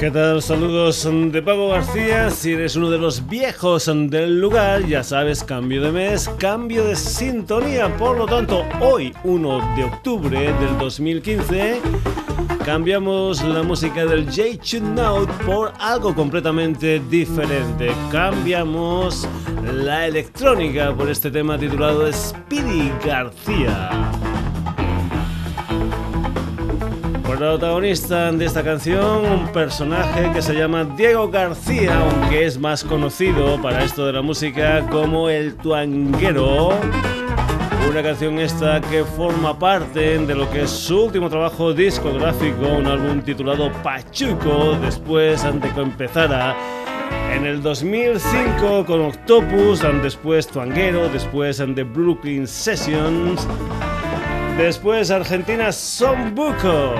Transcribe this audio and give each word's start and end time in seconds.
¿Qué 0.00 0.10
tal? 0.10 0.40
Saludos 0.40 1.06
de 1.30 1.42
Pago 1.42 1.68
García. 1.68 2.30
Si 2.30 2.54
eres 2.54 2.74
uno 2.74 2.88
de 2.88 2.96
los 2.96 3.28
viejos 3.28 3.84
del 3.84 4.40
lugar, 4.40 4.86
ya 4.86 5.04
sabes, 5.04 5.44
cambio 5.44 5.82
de 5.82 5.92
mes, 5.92 6.26
cambio 6.38 6.84
de 6.84 6.96
sintonía. 6.96 7.94
Por 7.98 8.16
lo 8.16 8.24
tanto, 8.24 8.64
hoy, 8.80 9.12
1 9.24 9.76
de 9.76 9.84
octubre 9.84 10.40
del 10.40 10.78
2015, 10.78 11.82
cambiamos 12.64 13.44
la 13.44 13.62
música 13.62 14.06
del 14.06 14.24
J 14.24 14.80
Note 14.80 15.30
por 15.44 15.74
algo 15.78 16.14
completamente 16.14 17.02
diferente. 17.10 17.92
Cambiamos 18.10 19.28
la 19.70 20.06
electrónica 20.06 20.94
por 20.96 21.10
este 21.10 21.30
tema 21.30 21.58
titulado 21.58 22.10
Speedy 22.10 22.90
García. 23.04 24.29
Protagonista 27.40 28.30
de 28.32 28.44
esta 28.44 28.62
canción, 28.62 29.24
un 29.24 29.48
personaje 29.48 30.30
que 30.30 30.42
se 30.42 30.52
llama 30.52 30.84
Diego 30.84 31.30
García, 31.30 31.98
aunque 31.98 32.44
es 32.44 32.58
más 32.58 32.84
conocido 32.84 33.58
para 33.62 33.82
esto 33.82 34.04
de 34.04 34.12
la 34.12 34.20
música 34.20 34.86
como 34.90 35.30
el 35.30 35.54
Tuanguero. 35.54 36.68
Una 37.88 38.02
canción 38.02 38.38
esta 38.38 38.82
que 38.82 39.04
forma 39.04 39.58
parte 39.58 40.18
de 40.18 40.34
lo 40.34 40.50
que 40.50 40.64
es 40.64 40.70
su 40.70 41.04
último 41.04 41.30
trabajo 41.30 41.72
discográfico, 41.72 42.66
un 42.76 42.86
álbum 42.86 43.22
titulado 43.22 43.72
Pachuco, 43.82 44.76
después 44.82 45.42
antes 45.42 45.72
que 45.72 45.80
empezara 45.80 46.54
en 47.32 47.46
el 47.46 47.62
2005 47.62 48.84
con 48.84 49.00
Octopus, 49.00 49.80
después 50.02 50.46
Tuanguero, 50.46 51.08
después 51.08 51.56
The 51.56 51.84
Brooklyn 51.84 52.46
Sessions. 52.46 53.48
Después 54.58 55.10
Argentina 55.10 55.70
Buco. 56.34 56.94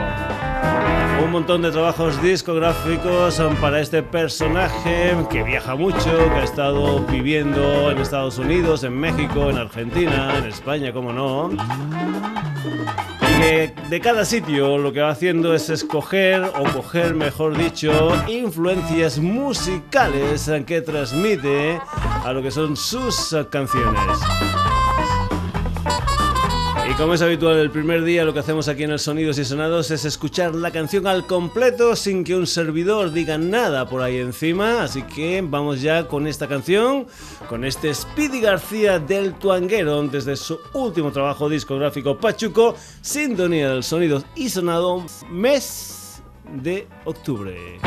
Un 1.23 1.31
montón 1.33 1.63
de 1.63 1.71
trabajos 1.71 2.21
discográficos 2.23 3.41
para 3.61 3.81
este 3.81 4.03
personaje 4.03 5.15
que 5.31 5.43
viaja 5.43 5.77
mucho, 5.77 6.05
que 6.05 6.41
ha 6.41 6.45
estado 6.45 7.01
viviendo 7.07 7.91
en 7.91 7.99
Estados 7.99 8.39
Unidos, 8.39 8.83
en 8.85 8.99
México, 8.99 9.49
en 9.51 9.59
Argentina, 9.59 10.37
en 10.39 10.47
España, 10.47 10.93
como 10.93 11.13
no. 11.13 11.51
Que 13.41 13.73
de 13.89 14.01
cada 14.01 14.25
sitio 14.25 14.77
lo 14.77 14.93
que 14.93 15.01
va 15.03 15.11
haciendo 15.11 15.55
es 15.55 15.71
escoger, 15.71 16.43
o 16.43 16.65
coger 16.73 17.15
mejor 17.15 17.57
dicho, 17.57 17.93
influencias 18.27 19.19
musicales 19.19 20.51
que 20.67 20.81
transmite 20.83 21.81
a 22.25 22.33
lo 22.33 22.43
que 22.43 22.51
son 22.51 22.77
sus 22.77 23.37
canciones. 23.51 24.19
Como 27.01 27.15
es 27.15 27.23
habitual 27.23 27.57
el 27.57 27.71
primer 27.71 28.05
día, 28.05 28.27
lo 28.27 28.35
que 28.35 28.41
hacemos 28.41 28.69
aquí 28.69 28.83
en 28.83 28.91
el 28.91 28.99
Sonidos 28.99 29.39
y 29.39 29.45
Sonados 29.47 29.91
es 29.91 30.05
escuchar 30.05 30.55
la 30.55 30.71
canción 30.71 31.07
al 31.07 31.27
completo 31.27 31.97
sin 31.97 32.25
que 32.25 32.37
un 32.37 32.47
servidor 32.47 33.11
diga 33.11 33.39
nada 33.39 33.89
por 33.89 34.03
ahí 34.03 34.19
encima. 34.19 34.83
Así 34.83 35.03
que 35.05 35.43
vamos 35.43 35.81
ya 35.81 36.07
con 36.07 36.27
esta 36.27 36.47
canción, 36.47 37.07
con 37.49 37.65
este 37.65 37.95
Speedy 37.95 38.43
García 38.43 38.99
del 38.99 39.33
Tuanguero, 39.33 40.03
desde 40.09 40.37
su 40.37 40.61
último 40.75 41.11
trabajo 41.11 41.49
discográfico 41.49 42.19
Pachuco, 42.19 42.77
Sintonía 43.01 43.71
del 43.71 43.83
Sonidos 43.83 44.27
y 44.35 44.51
Sonado, 44.51 45.03
mes 45.31 46.23
de 46.63 46.87
octubre. 47.07 47.81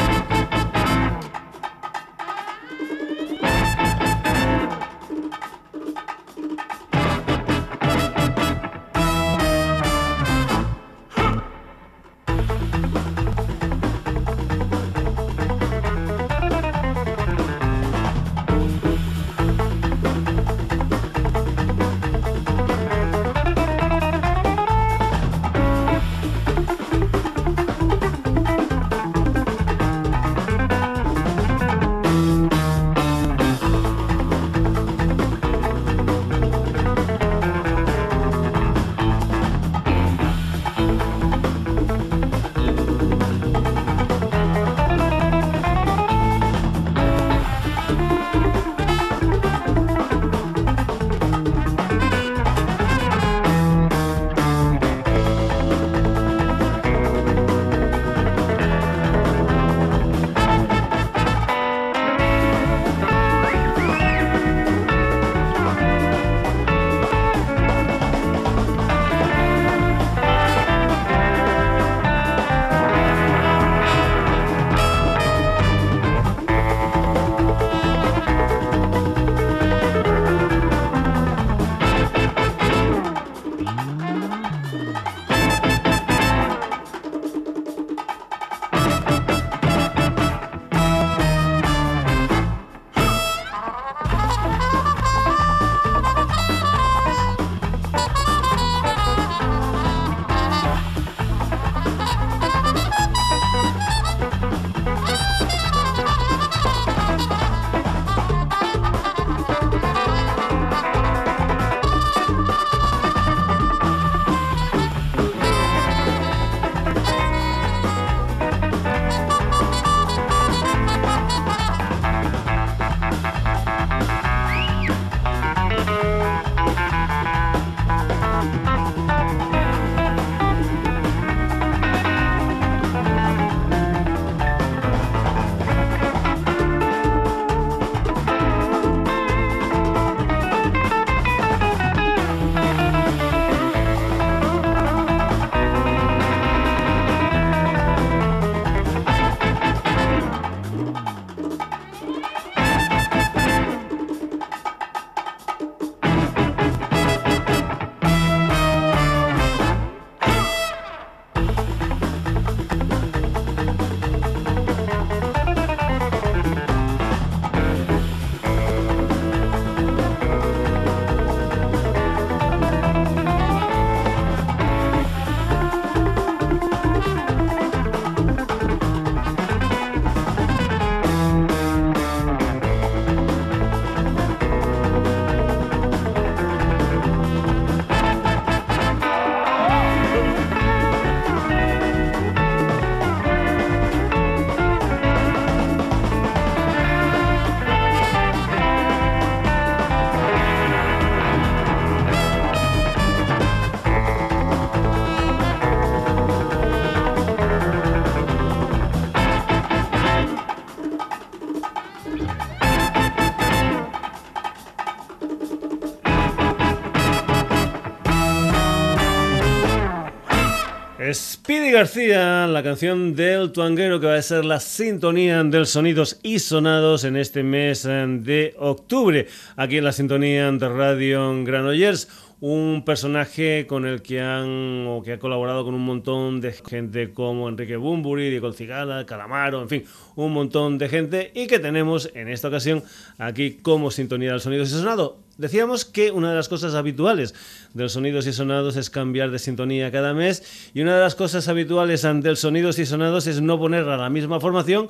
García, 221.74 222.46
la 222.46 222.62
canción 222.62 223.16
del 223.16 223.52
tuanguero 223.52 224.00
que 224.00 224.06
va 224.06 224.16
a 224.16 224.22
ser 224.22 224.46
la 224.46 224.60
sintonía 224.60 225.44
del 225.44 225.66
sonidos 225.66 226.20
y 226.22 226.38
sonados 226.38 227.04
en 227.04 227.18
este 227.18 227.42
mes 227.42 227.82
de 227.82 228.54
octubre, 228.60 229.28
aquí 229.56 229.78
en 229.78 229.84
la 229.84 229.92
sintonía 229.92 230.52
de 230.52 230.70
Radio 230.70 231.34
Granollers 231.44 232.08
un 232.42 232.84
personaje 232.86 233.66
con 233.66 233.88
el 233.88 234.04
que 234.04 234.22
han 234.22 234.86
o 234.86 235.02
que 235.02 235.14
ha 235.14 235.20
colaborado 235.20 235.64
con 235.66 235.74
un 235.74 235.84
montón 235.84 236.42
de 236.42 236.52
gente 236.54 237.12
como 237.12 237.50
Enrique 237.50 237.78
Bumburi, 237.78 238.30
Diego 238.30 238.54
Cigala, 238.54 239.08
Calamaro, 239.08 239.64
en 239.64 239.70
fin, 239.70 239.86
un 240.16 240.32
montón 240.32 240.78
de 240.78 240.90
gente 240.90 241.32
y 241.34 241.48
que 241.48 241.58
tenemos 241.58 242.12
en 242.14 242.28
esta 242.28 242.50
ocasión 242.50 242.84
aquí 243.18 243.60
como 243.62 243.90
sintonía 243.90 244.32
del 244.32 244.42
sonidos 244.42 244.70
y 244.70 244.74
sonado. 244.74 245.23
Decíamos 245.38 245.84
que 245.84 246.12
una 246.12 246.30
de 246.30 246.36
las 246.36 246.48
cosas 246.48 246.76
habituales 246.76 247.34
de 247.74 247.84
los 247.84 247.94
sonidos 247.94 248.28
y 248.28 248.34
sonados 248.34 248.76
es 248.76 248.92
cambiar 248.92 249.32
de 249.32 249.40
sintonía 249.40 249.92
cada 249.92 250.14
mes 250.14 250.70
y 250.76 250.82
una 250.82 250.96
de 250.96 251.02
las 251.02 251.16
cosas 251.16 251.48
habituales 251.48 252.06
ante 252.06 252.30
el 252.30 252.38
sonidos 252.38 252.78
y 252.78 252.86
sonados 252.86 253.26
es 253.26 253.42
no 253.42 253.58
poner 253.58 253.90
a 253.90 253.98
la 253.98 254.12
misma 254.12 254.40
formación 254.40 254.90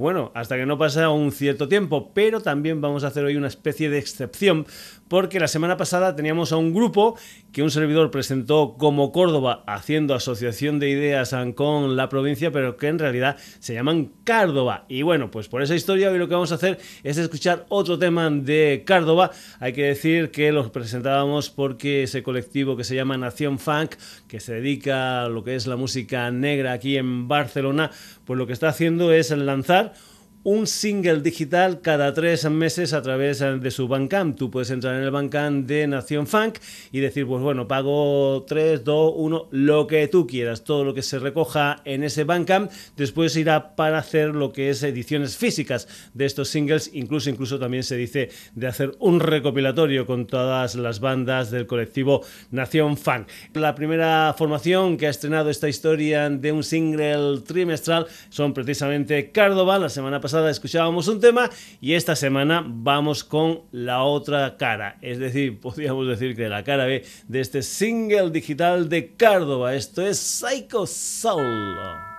bueno, 0.00 0.32
hasta 0.34 0.56
que 0.56 0.64
no 0.64 0.78
pasa 0.78 1.10
un 1.10 1.30
cierto 1.30 1.68
tiempo, 1.68 2.10
pero 2.14 2.40
también 2.40 2.80
vamos 2.80 3.04
a 3.04 3.08
hacer 3.08 3.22
hoy 3.22 3.36
una 3.36 3.48
especie 3.48 3.90
de 3.90 3.98
excepción 3.98 4.66
porque 5.10 5.40
la 5.40 5.48
semana 5.48 5.76
pasada 5.76 6.14
teníamos 6.14 6.52
a 6.52 6.56
un 6.56 6.72
grupo 6.72 7.18
que 7.52 7.64
un 7.64 7.72
servidor 7.72 8.12
presentó 8.12 8.76
como 8.78 9.10
Córdoba 9.10 9.64
haciendo 9.66 10.14
asociación 10.14 10.78
de 10.78 10.88
ideas 10.88 11.34
con 11.56 11.96
la 11.96 12.08
provincia, 12.08 12.52
pero 12.52 12.76
que 12.76 12.86
en 12.86 13.00
realidad 13.00 13.36
se 13.58 13.74
llaman 13.74 14.12
Córdoba. 14.24 14.84
Y 14.88 15.02
bueno, 15.02 15.32
pues 15.32 15.48
por 15.48 15.62
esa 15.62 15.74
historia 15.74 16.12
hoy 16.12 16.18
lo 16.18 16.28
que 16.28 16.34
vamos 16.34 16.52
a 16.52 16.54
hacer 16.54 16.78
es 17.02 17.18
escuchar 17.18 17.66
otro 17.70 17.98
tema 17.98 18.30
de 18.30 18.84
Córdoba. 18.86 19.32
Hay 19.58 19.72
que 19.72 19.82
decir 19.82 20.30
que 20.30 20.52
los 20.52 20.70
presentábamos 20.70 21.50
porque 21.50 22.04
ese 22.04 22.22
colectivo 22.22 22.76
que 22.76 22.84
se 22.84 22.94
llama 22.94 23.18
Nación 23.18 23.58
Funk, 23.58 23.96
que 24.28 24.38
se 24.38 24.54
dedica 24.54 25.24
a 25.24 25.28
lo 25.28 25.42
que 25.42 25.56
es 25.56 25.66
la 25.66 25.74
música 25.74 26.30
negra 26.30 26.70
aquí 26.70 26.96
en 26.96 27.26
Barcelona, 27.26 27.90
pues 28.24 28.38
lo 28.38 28.46
que 28.46 28.52
está 28.52 28.68
haciendo 28.68 29.12
es 29.12 29.30
lanzar 29.30 29.94
un 30.42 30.66
single 30.66 31.20
digital 31.20 31.82
cada 31.82 32.14
tres 32.14 32.48
meses 32.48 32.94
a 32.94 33.02
través 33.02 33.42
eh, 33.42 33.58
de 33.58 33.70
su 33.70 33.88
Bandcamp. 33.88 34.38
Tú 34.38 34.50
puedes 34.50 34.70
entrar 34.70 34.96
en 34.96 35.02
el 35.02 35.10
Bandcamp 35.10 35.66
de 35.66 35.86
Nación 35.86 36.26
Funk 36.26 36.58
y 36.92 37.00
decir, 37.00 37.26
pues 37.26 37.42
bueno, 37.42 37.68
pago 37.68 38.44
3, 38.48 38.82
2, 38.82 39.12
1, 39.16 39.48
lo 39.50 39.86
que 39.86 40.08
tú 40.08 40.26
quieras. 40.26 40.64
Todo 40.64 40.84
lo 40.84 40.94
que 40.94 41.02
se 41.02 41.18
recoja 41.18 41.82
en 41.84 42.04
ese 42.04 42.24
Bandcamp 42.24 42.70
después 42.96 43.36
irá 43.36 43.76
para 43.76 43.98
hacer 43.98 44.28
lo 44.28 44.50
que 44.52 44.70
es 44.70 44.82
ediciones 44.82 45.36
físicas 45.36 45.86
de 46.14 46.24
estos 46.24 46.48
singles. 46.48 46.90
Incluso, 46.94 47.28
incluso 47.28 47.58
también 47.58 47.82
se 47.82 47.96
dice 47.96 48.30
de 48.54 48.66
hacer 48.66 48.92
un 48.98 49.20
recopilatorio 49.20 50.06
con 50.06 50.26
todas 50.26 50.74
las 50.74 51.00
bandas 51.00 51.50
del 51.50 51.66
colectivo 51.66 52.22
Nación 52.50 52.96
Funk. 52.96 53.28
La 53.52 53.74
primera 53.74 54.34
formación 54.38 54.96
que 54.96 55.06
ha 55.06 55.10
estrenado 55.10 55.50
esta 55.50 55.68
historia 55.68 56.30
de 56.30 56.50
un 56.50 56.64
single 56.64 57.40
trimestral 57.46 58.06
son 58.30 58.54
precisamente 58.54 59.32
Córdoba. 59.32 59.78
La 59.78 59.90
semana 59.90 60.18
pasada 60.18 60.29
escuchábamos 60.32 61.08
un 61.08 61.20
tema 61.20 61.50
y 61.80 61.94
esta 61.94 62.14
semana 62.16 62.64
vamos 62.66 63.24
con 63.24 63.62
la 63.72 64.02
otra 64.02 64.56
cara. 64.56 64.98
Es 65.02 65.18
decir, 65.18 65.60
podríamos 65.60 66.06
decir 66.06 66.36
que 66.36 66.48
la 66.48 66.64
cara 66.64 66.86
B 66.86 67.04
de 67.28 67.40
este 67.40 67.62
single 67.62 68.30
digital 68.30 68.88
de 68.88 69.14
Córdoba. 69.16 69.74
Esto 69.74 70.06
es 70.06 70.18
Psycho 70.18 70.86
Soul. 70.86 72.09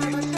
Music. 0.00 0.29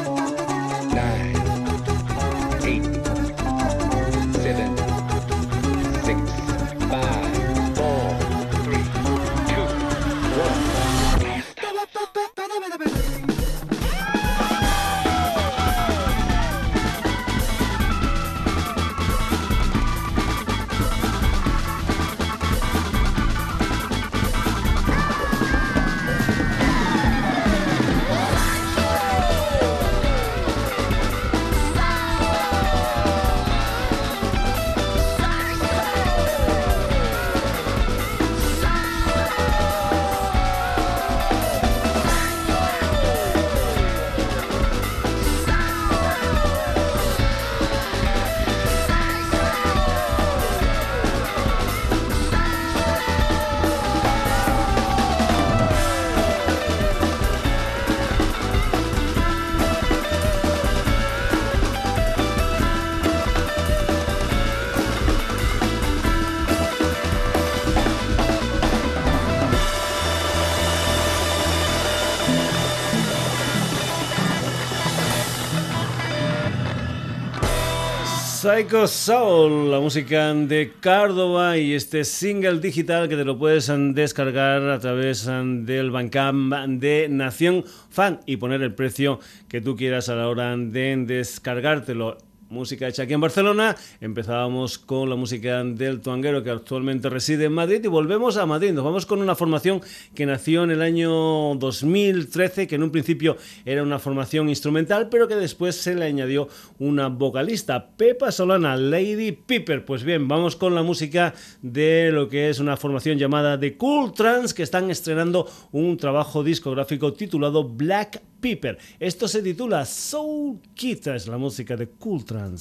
Psycho 78.52 78.86
Soul, 78.86 79.70
la 79.70 79.80
música 79.80 80.34
de 80.34 80.72
Córdoba 80.82 81.56
y 81.56 81.72
este 81.72 82.04
single 82.04 82.60
digital 82.60 83.08
que 83.08 83.16
te 83.16 83.24
lo 83.24 83.38
puedes 83.38 83.72
descargar 83.94 84.68
a 84.68 84.78
través 84.78 85.24
del 85.24 85.90
Bandcamp 85.90 86.52
de 86.78 87.08
Nación 87.08 87.64
Fan 87.88 88.20
y 88.26 88.36
poner 88.36 88.60
el 88.60 88.74
precio 88.74 89.20
que 89.48 89.62
tú 89.62 89.74
quieras 89.74 90.10
a 90.10 90.16
la 90.16 90.28
hora 90.28 90.54
de 90.54 91.02
descargártelo 91.06 92.18
música 92.52 92.86
hecha 92.86 93.02
aquí 93.02 93.14
en 93.14 93.20
Barcelona. 93.20 93.74
Empezábamos 94.00 94.78
con 94.78 95.10
la 95.10 95.16
música 95.16 95.64
del 95.64 96.00
tuanguero 96.00 96.44
que 96.44 96.50
actualmente 96.50 97.08
reside 97.08 97.46
en 97.46 97.52
Madrid 97.52 97.80
y 97.82 97.88
volvemos 97.88 98.36
a 98.36 98.46
Madrid. 98.46 98.72
Nos 98.72 98.84
vamos 98.84 99.06
con 99.06 99.20
una 99.20 99.34
formación 99.34 99.80
que 100.14 100.26
nació 100.26 100.62
en 100.62 100.70
el 100.70 100.82
año 100.82 101.10
2013, 101.56 102.68
que 102.68 102.74
en 102.76 102.82
un 102.82 102.90
principio 102.90 103.36
era 103.64 103.82
una 103.82 103.98
formación 103.98 104.48
instrumental, 104.48 105.08
pero 105.08 105.26
que 105.26 105.34
después 105.34 105.74
se 105.74 105.94
le 105.94 106.04
añadió 106.04 106.48
una 106.78 107.08
vocalista, 107.08 107.88
Pepa 107.96 108.30
Solana, 108.30 108.76
Lady 108.76 109.32
Piper. 109.32 109.84
Pues 109.84 110.04
bien, 110.04 110.28
vamos 110.28 110.54
con 110.54 110.74
la 110.74 110.82
música 110.82 111.34
de 111.62 112.10
lo 112.12 112.28
que 112.28 112.50
es 112.50 112.60
una 112.60 112.76
formación 112.76 113.18
llamada 113.18 113.58
The 113.58 113.76
Cool 113.76 114.12
Trans, 114.12 114.52
que 114.52 114.62
están 114.62 114.90
estrenando 114.90 115.48
un 115.72 115.96
trabajo 115.96 116.44
discográfico 116.44 117.14
titulado 117.14 117.64
Black 117.64 118.22
Piper. 118.42 118.76
Esto 118.98 119.26
se 119.28 119.40
titula 119.40 119.86
Soul 119.86 120.60
Kita, 120.74 121.14
es 121.14 121.28
la 121.28 121.38
música 121.38 121.76
de 121.76 121.88
Cool 121.88 122.24
Trans. 122.26 122.60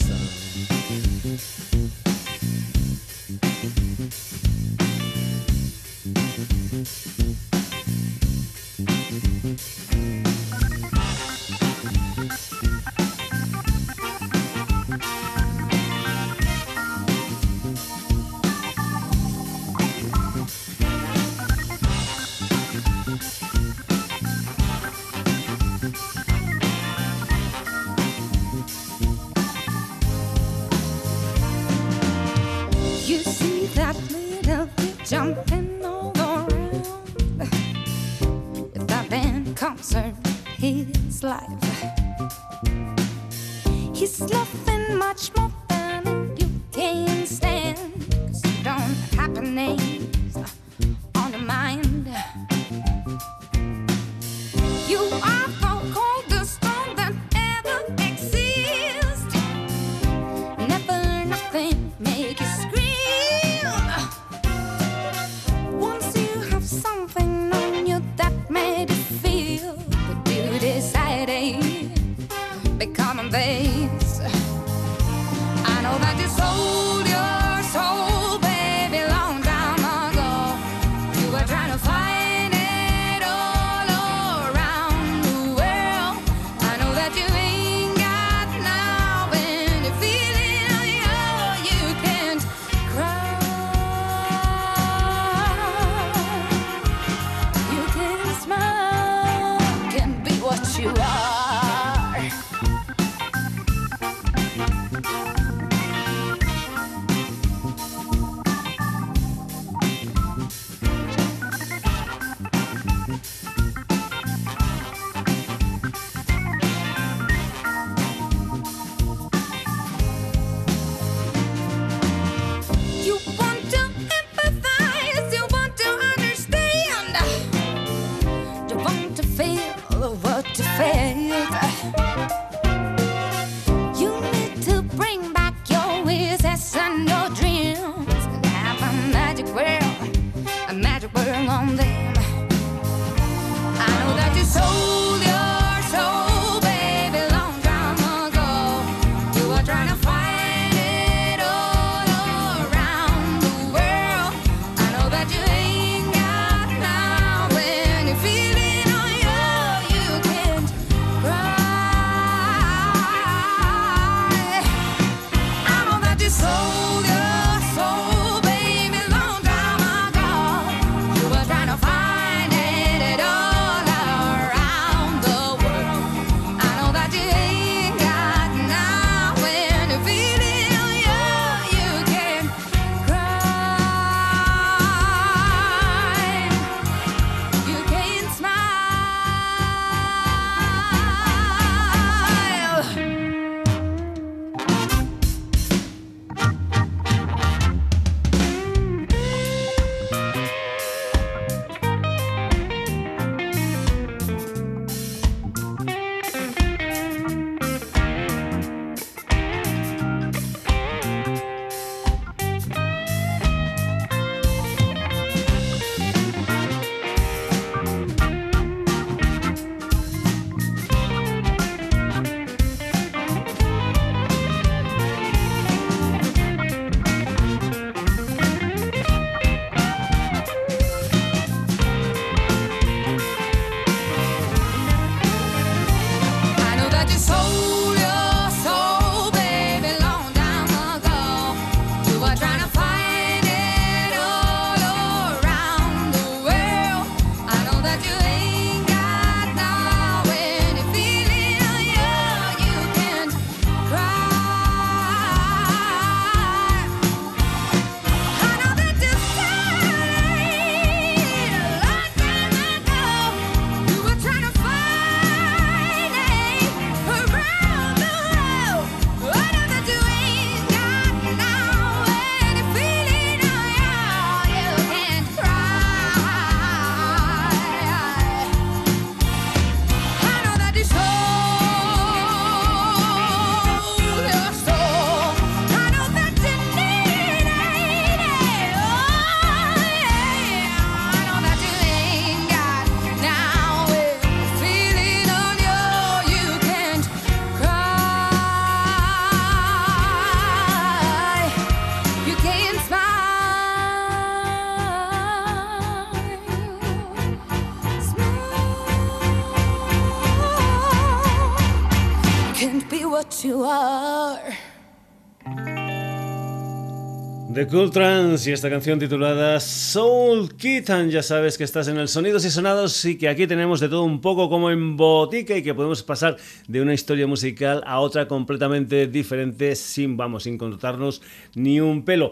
The 317.62 317.68
Cool 317.68 317.92
Trans 317.92 318.48
y 318.48 318.54
esta 318.54 318.72
canción 318.72 318.98
titulada 318.98 319.60
Soul 319.60 320.56
Kitten. 320.56 321.12
Ya 321.12 321.22
sabes 321.22 321.60
que 321.60 321.64
estás 321.64 321.88
en 321.90 321.98
el 321.98 322.08
Sonidos 322.08 322.44
y 322.44 322.50
Sonados 322.50 323.06
y 323.06 323.20
que 323.20 323.30
aquí 323.30 323.46
tenemos 323.46 323.80
de 323.80 323.88
todo 323.88 324.04
un 324.04 324.20
poco 324.20 324.50
como 324.50 324.72
en 324.72 324.98
botica 324.98 325.56
y 325.56 325.62
que 325.62 325.76
podemos 325.76 326.02
pasar 326.02 326.38
de 326.68 326.82
una 326.82 326.96
historia 326.96 327.28
musical 327.28 327.84
a 327.86 328.00
otra 328.00 328.28
completamente 328.28 329.06
diferente 329.06 329.76
sin, 329.76 330.18
vamos, 330.18 330.42
sin 330.42 330.58
contarnos 330.58 331.22
ni 331.54 331.80
un 331.80 332.04
pelo. 332.04 332.32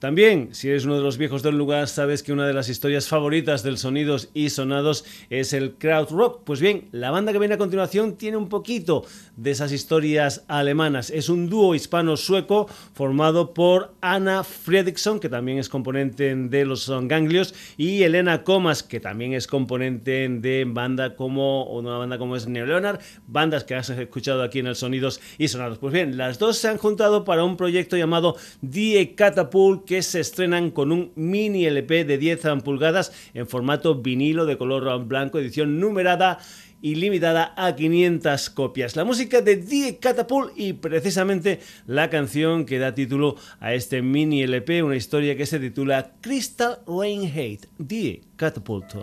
También, 0.00 0.54
si 0.54 0.70
eres 0.70 0.86
uno 0.86 0.96
de 0.96 1.02
los 1.02 1.18
viejos 1.18 1.42
del 1.42 1.58
lugar, 1.58 1.86
sabes 1.86 2.22
que 2.22 2.32
una 2.32 2.46
de 2.46 2.54
las 2.54 2.70
historias 2.70 3.06
favoritas 3.06 3.62
del 3.62 3.76
Sonidos 3.76 4.30
y 4.32 4.48
Sonados 4.48 5.04
es 5.28 5.52
el 5.52 5.74
crowd 5.74 6.08
rock. 6.08 6.40
Pues 6.44 6.58
bien, 6.58 6.88
la 6.90 7.10
banda 7.10 7.32
que 7.32 7.38
viene 7.38 7.56
a 7.56 7.58
continuación 7.58 8.16
tiene 8.16 8.38
un 8.38 8.48
poquito 8.48 9.04
de 9.36 9.50
esas 9.50 9.72
historias 9.72 10.42
alemanas. 10.48 11.10
Es 11.10 11.28
un 11.28 11.50
dúo 11.50 11.74
hispano-sueco 11.74 12.66
formado 12.94 13.52
por 13.52 13.92
Anna 14.00 14.42
Fredriksson, 14.42 15.20
que 15.20 15.28
también 15.28 15.58
es 15.58 15.68
componente 15.68 16.34
de 16.34 16.64
los 16.64 16.88
Ganglios, 16.88 17.54
y 17.76 18.02
Elena 18.02 18.42
Comas, 18.42 18.82
que 18.82 19.00
también 19.00 19.34
es 19.34 19.46
componente 19.46 20.30
de 20.30 20.64
banda 20.66 21.14
como 21.14 21.64
una 21.64 21.98
banda 21.98 22.16
como 22.16 22.36
es 22.36 22.48
Neo 22.48 22.64
Leonard, 22.64 23.00
bandas 23.26 23.64
que 23.64 23.74
has 23.74 23.90
escuchado 23.90 24.42
aquí 24.42 24.60
en 24.60 24.66
el 24.66 24.76
Sonidos 24.76 25.20
y 25.36 25.48
Sonados. 25.48 25.76
Pues 25.76 25.92
bien, 25.92 26.16
las 26.16 26.38
dos 26.38 26.56
se 26.56 26.68
han 26.68 26.78
juntado 26.78 27.24
para 27.24 27.44
un 27.44 27.58
proyecto 27.58 27.98
llamado 27.98 28.36
Die 28.62 29.14
Catapult 29.14 29.89
que 29.90 30.02
se 30.02 30.20
estrenan 30.20 30.70
con 30.70 30.92
un 30.92 31.10
mini 31.16 31.66
LP 31.66 32.04
de 32.04 32.16
10 32.16 32.62
pulgadas 32.62 33.10
en 33.34 33.48
formato 33.48 33.96
vinilo 33.96 34.46
de 34.46 34.56
color 34.56 35.04
blanco, 35.04 35.40
edición 35.40 35.80
numerada 35.80 36.38
y 36.80 36.94
limitada 36.94 37.52
a 37.56 37.74
500 37.74 38.50
copias. 38.50 38.94
La 38.94 39.04
música 39.04 39.40
de 39.42 39.56
Die 39.56 39.98
Catapult 39.98 40.52
y 40.56 40.74
precisamente 40.74 41.58
la 41.88 42.08
canción 42.08 42.66
que 42.66 42.78
da 42.78 42.94
título 42.94 43.34
a 43.58 43.74
este 43.74 44.00
mini 44.00 44.44
LP, 44.44 44.84
una 44.84 44.94
historia 44.94 45.36
que 45.36 45.44
se 45.44 45.58
titula 45.58 46.12
Crystal 46.20 46.78
Rain 46.86 47.24
Hate, 47.24 47.66
Die 47.78 48.22
Catapult. 48.36 48.94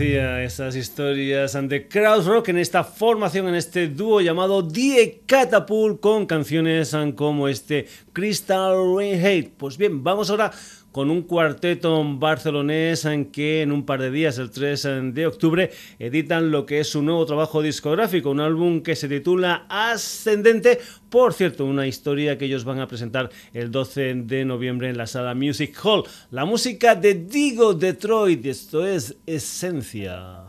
Esas 0.00 0.76
historias 0.76 1.56
ante 1.56 1.88
crowd 1.88 2.24
rock 2.24 2.50
en 2.50 2.58
esta 2.58 2.84
formación, 2.84 3.48
en 3.48 3.56
este 3.56 3.88
dúo 3.88 4.20
llamado 4.20 4.62
Die 4.62 5.22
Catapult 5.26 5.98
con 5.98 6.24
canciones 6.26 6.96
como 7.16 7.48
este 7.48 7.88
Crystal 8.12 8.76
Rain 8.94 9.18
Hate. 9.24 9.50
Pues 9.56 9.76
bien, 9.76 10.04
vamos 10.04 10.30
ahora 10.30 10.52
con 10.98 11.12
un 11.12 11.22
cuarteto 11.22 12.02
barcelonés 12.18 13.04
en 13.04 13.26
que 13.26 13.62
en 13.62 13.70
un 13.70 13.86
par 13.86 14.00
de 14.00 14.10
días, 14.10 14.36
el 14.38 14.50
3 14.50 15.12
de 15.14 15.28
octubre, 15.28 15.70
editan 16.00 16.50
lo 16.50 16.66
que 16.66 16.80
es 16.80 16.88
su 16.88 17.02
nuevo 17.02 17.24
trabajo 17.24 17.62
discográfico, 17.62 18.30
un 18.30 18.40
álbum 18.40 18.82
que 18.82 18.96
se 18.96 19.08
titula 19.08 19.64
Ascendente. 19.68 20.80
Por 21.08 21.34
cierto, 21.34 21.66
una 21.66 21.86
historia 21.86 22.36
que 22.36 22.46
ellos 22.46 22.64
van 22.64 22.80
a 22.80 22.88
presentar 22.88 23.30
el 23.54 23.70
12 23.70 24.14
de 24.24 24.44
noviembre 24.44 24.88
en 24.88 24.98
la 24.98 25.06
sala 25.06 25.36
Music 25.36 25.78
Hall. 25.84 26.02
La 26.32 26.44
música 26.44 26.96
de 26.96 27.14
Digo 27.14 27.74
Detroit, 27.74 28.44
esto 28.46 28.84
es 28.84 29.18
Esencia. 29.24 30.42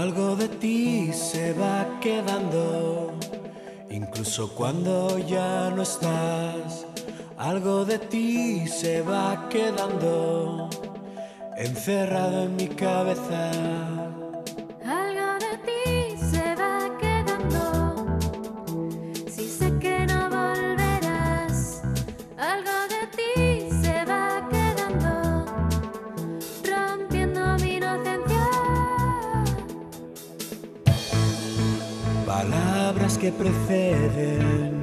Algo 0.00 0.34
de 0.34 0.48
ti 0.48 1.12
se 1.12 1.52
va 1.52 2.00
quedando, 2.00 3.12
incluso 3.90 4.48
cuando 4.54 5.18
ya 5.18 5.70
no 5.76 5.82
estás. 5.82 6.86
Algo 7.36 7.84
de 7.84 7.98
ti 7.98 8.66
se 8.66 9.02
va 9.02 9.46
quedando, 9.50 10.70
encerrado 11.54 12.44
en 12.44 12.56
mi 12.56 12.68
cabeza. 12.68 14.09
Que 33.20 33.30
preceden. 33.32 34.79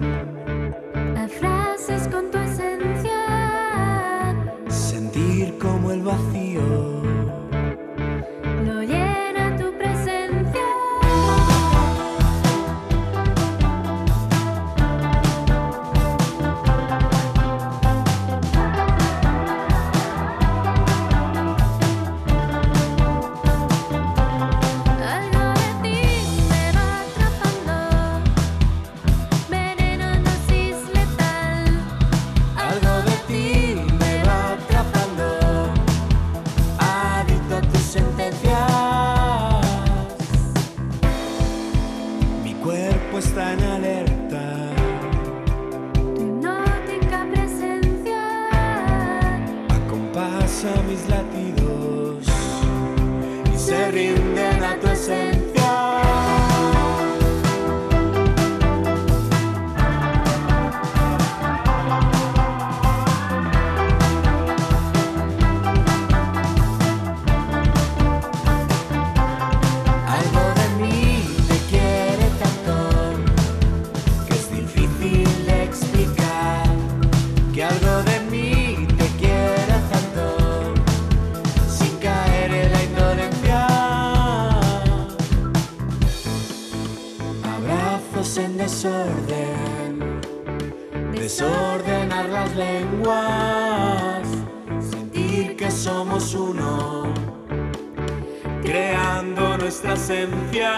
Esencia, 100.08 100.74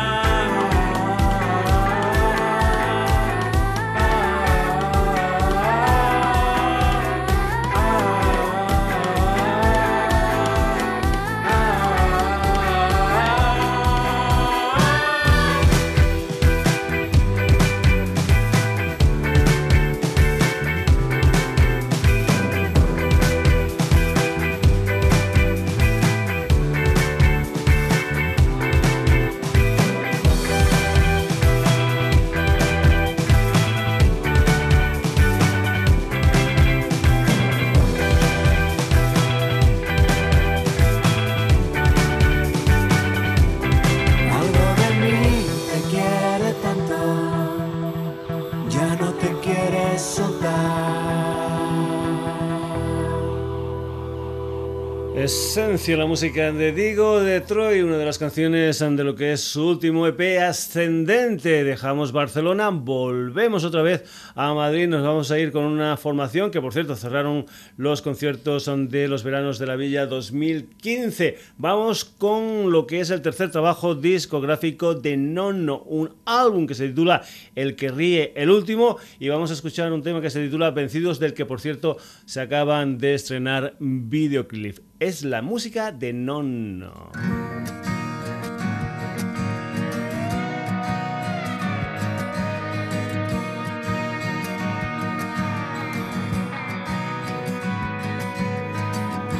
this 55.29 55.48
la 55.55 56.05
música 56.05 56.51
de 56.51 56.71
Digo 56.71 57.21
de 57.21 57.41
Troy, 57.41 57.81
una 57.81 57.97
de 57.97 58.05
las 58.05 58.19
canciones 58.19 58.77
de 58.77 59.03
lo 59.03 59.15
que 59.15 59.33
es 59.33 59.41
su 59.41 59.67
último 59.67 60.05
EP 60.05 60.39
ascendente. 60.39 61.63
Dejamos 61.63 62.11
Barcelona, 62.11 62.69
volvemos 62.69 63.63
otra 63.63 63.81
vez 63.81 64.03
a 64.35 64.53
Madrid, 64.53 64.87
nos 64.87 65.01
vamos 65.01 65.31
a 65.31 65.39
ir 65.39 65.51
con 65.51 65.63
una 65.63 65.97
formación 65.97 66.51
que 66.51 66.61
por 66.61 66.71
cierto 66.71 66.95
cerraron 66.95 67.47
los 67.77 68.03
conciertos 68.03 68.69
de 68.89 69.07
los 69.07 69.23
veranos 69.23 69.57
de 69.57 69.65
la 69.65 69.75
Villa 69.75 70.05
2015. 70.05 71.39
Vamos 71.57 72.05
con 72.05 72.71
lo 72.71 72.85
que 72.85 72.99
es 72.99 73.09
el 73.09 73.23
tercer 73.23 73.49
trabajo 73.49 73.95
discográfico 73.95 74.93
de 74.93 75.17
Nono, 75.17 75.81
un 75.87 76.11
álbum 76.25 76.67
que 76.67 76.75
se 76.75 76.89
titula 76.89 77.23
El 77.55 77.75
que 77.75 77.89
ríe 77.89 78.33
el 78.35 78.51
último 78.51 78.97
y 79.19 79.29
vamos 79.29 79.49
a 79.49 79.53
escuchar 79.53 79.91
un 79.91 80.03
tema 80.03 80.21
que 80.21 80.29
se 80.29 80.43
titula 80.43 80.69
Vencidos 80.69 81.19
del 81.19 81.33
que 81.33 81.47
por 81.47 81.59
cierto 81.59 81.97
se 82.25 82.39
acaban 82.39 82.99
de 82.99 83.15
estrenar 83.15 83.73
videoclip 83.79 84.77
es 84.99 85.23
la 85.23 85.38
música 85.41 85.91
de 85.91 86.13
Nonno. 86.13 87.11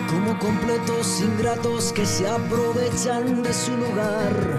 Como 0.09 0.39
completos 0.39 1.21
ingratos 1.21 1.93
que 1.93 2.05
se 2.05 2.27
aprovechan 2.27 3.43
de 3.43 3.53
su 3.53 3.75
lugar. 3.77 4.57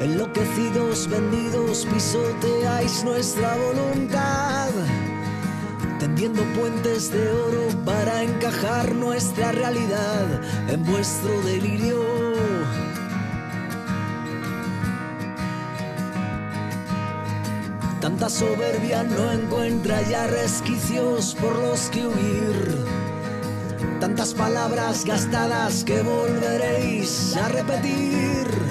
Enloquecidos, 0.00 1.08
vendidos, 1.08 1.86
pisoteáis 1.86 3.04
nuestra 3.04 3.54
voluntad 3.56 4.70
tendiendo 6.00 6.42
puentes 6.58 7.12
de 7.12 7.30
oro 7.30 7.68
para 7.84 8.22
encajar 8.22 8.94
nuestra 8.94 9.52
realidad 9.52 10.40
en 10.68 10.82
vuestro 10.86 11.42
delirio. 11.42 12.00
Tanta 18.00 18.30
soberbia 18.30 19.02
no 19.02 19.30
encuentra 19.30 20.00
ya 20.08 20.26
resquicios 20.26 21.36
por 21.38 21.54
los 21.58 21.90
que 21.90 22.06
huir. 22.06 22.78
Tantas 24.00 24.32
palabras 24.32 25.04
gastadas 25.04 25.84
que 25.84 26.00
volveréis 26.00 27.36
a 27.36 27.48
repetir 27.48 28.69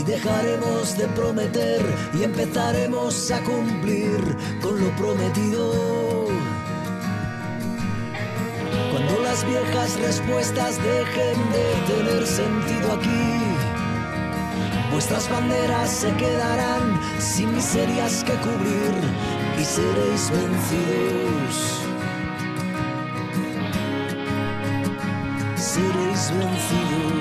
y 0.00 0.02
dejaremos 0.02 0.96
de 0.96 1.06
prometer 1.08 1.84
y 2.18 2.24
empezaremos 2.24 3.30
a 3.30 3.40
cumplir 3.42 4.18
con 4.62 4.80
lo 4.80 4.90
prometido. 4.96 6.26
Cuando 8.90 9.20
las 9.20 9.44
viejas 9.46 10.00
respuestas 10.00 10.78
dejen 10.82 11.38
de 11.52 11.94
tener 11.94 12.26
sentido 12.26 12.92
aquí, 12.92 13.40
vuestras 14.90 15.28
banderas 15.28 15.90
se 15.90 16.12
quedarán 16.14 17.00
sin 17.18 17.54
miserias 17.54 18.24
que 18.24 18.32
cubrir 18.34 18.94
y 19.60 19.64
seréis 19.64 20.30
vencidos. 20.30 21.56
Seréis 25.56 26.32
vencidos. 26.38 27.19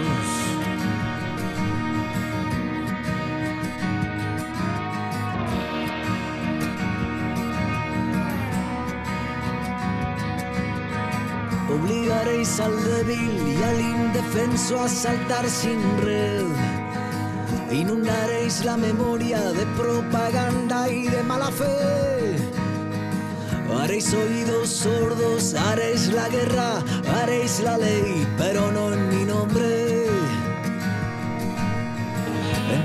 Al 12.60 12.84
débil 12.84 13.58
y 13.58 13.63
al 13.63 13.80
indefenso 13.80 14.82
a 14.82 14.88
saltar 14.89 15.50
sin 15.50 15.80
red. 16.02 16.45
Inundaréis 17.72 18.65
la 18.65 18.78
memoria 18.78 19.39
de 19.52 19.65
propaganda 19.78 20.89
y 20.89 21.08
de 21.08 21.24
mala 21.24 21.52
fe. 21.52 22.36
Haréis 23.82 24.13
oídos 24.13 24.69
sordos, 24.69 25.54
haréis 25.54 26.08
la 26.12 26.28
guerra, 26.30 26.84
haréis 27.22 27.60
la 27.62 27.78
ley, 27.78 28.28
pero 28.38 28.72
no 28.72 28.93
en 28.93 29.10
mi 29.10 29.26
nombre 29.26 29.89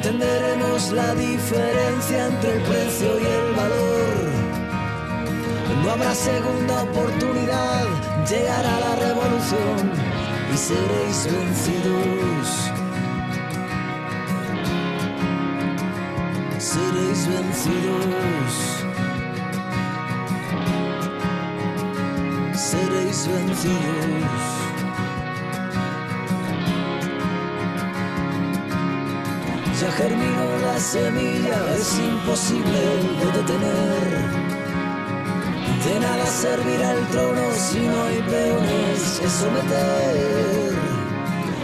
entenderemos 0.04 0.92
la 0.92 1.14
diferencia 1.14 2.26
entre 2.26 2.52
el 2.52 2.62
precio 2.62 3.20
y 3.20 3.24
el 3.24 3.54
valor. 3.54 4.16
No 5.82 5.90
habrá 5.90 6.14
segunda 6.14 6.82
oportunidad, 6.82 7.86
llegará 8.26 8.80
la 8.80 8.96
revolución 8.96 9.92
y 10.52 10.56
seréis 10.56 11.28
vencidos. 11.30 12.70
Seréis 16.58 17.28
vencidos. 17.28 18.52
Seréis 22.54 23.28
vencidos. 23.28 24.54
Ya 29.80 29.90
germinó 29.92 30.58
la 30.62 30.78
semilla, 30.78 31.74
es 31.76 31.98
imposible 31.98 32.80
de 33.20 33.32
detener. 33.32 34.43
De 35.84 36.00
nada 36.00 36.26
servirá 36.26 36.92
el 36.92 37.06
trono 37.08 37.42
si 37.56 37.80
no 37.80 38.04
hay 38.04 38.22
peones 38.22 39.20
que 39.20 39.28
someter. 39.28 40.72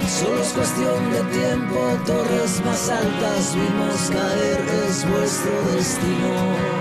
Solo 0.09 0.42
es 0.42 0.52
cuestión 0.52 1.11
de 1.12 1.22
tiempo, 1.38 1.98
torres 2.04 2.62
más 2.64 2.90
altas 2.90 3.54
vimos 3.54 4.11
caer, 4.11 4.61
es 4.88 5.09
vuestro 5.11 5.52
destino. 5.72 6.80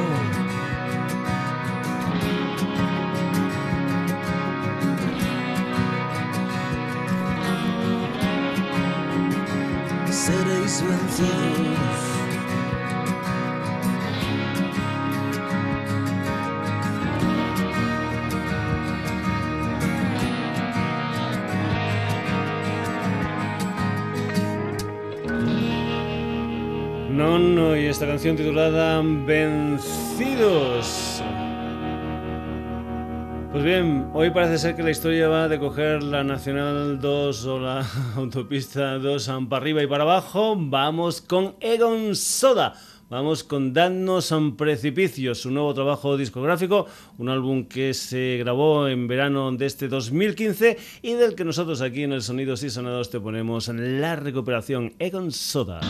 seréis 10.30 10.84
vencidos. 10.84 12.19
Esta 28.00 28.12
canción 28.12 28.38
titulada 28.38 29.02
Vencidos. 29.26 31.22
Pues 33.52 33.62
bien, 33.62 34.08
hoy 34.14 34.30
parece 34.30 34.58
ser 34.58 34.78
que 34.78 34.84
la 34.84 34.92
historia 34.92 35.28
va 35.28 35.50
de 35.50 35.60
coger 35.60 36.02
la 36.04 36.24
Nacional 36.24 37.02
2 37.02 37.46
o 37.46 37.60
la 37.60 37.86
autopista 38.16 38.98
2 39.00 39.32
para 39.50 39.62
arriba 39.62 39.84
y 39.84 39.88
para 39.88 40.04
abajo. 40.04 40.56
Vamos 40.58 41.20
con 41.20 41.56
Egon 41.60 42.16
Soda. 42.16 42.74
Vamos 43.10 43.44
con 43.44 43.74
Danos 43.74 44.32
a 44.32 44.40
Precipicios, 44.56 45.42
su 45.42 45.52
nuevo 45.52 45.74
trabajo 45.74 46.16
discográfico, 46.16 46.86
un 47.18 47.28
álbum 47.28 47.66
que 47.66 47.94
se 47.94 48.38
grabó 48.38 48.88
en 48.88 49.10
verano 49.10 49.52
de 49.52 49.66
este 49.66 49.90
2015 49.90 50.78
y 51.02 51.16
del 51.16 51.36
que 51.36 51.44
nosotros 51.44 51.82
aquí 51.82 52.04
en 52.04 52.14
el 52.14 52.22
Sonidos 52.22 52.64
y 52.64 52.70
Sonados 52.70 53.10
te 53.10 53.20
ponemos 53.20 53.68
en 53.68 54.00
la 54.00 54.16
recuperación 54.16 54.94
Egon 55.00 55.34
Soda. 55.34 55.82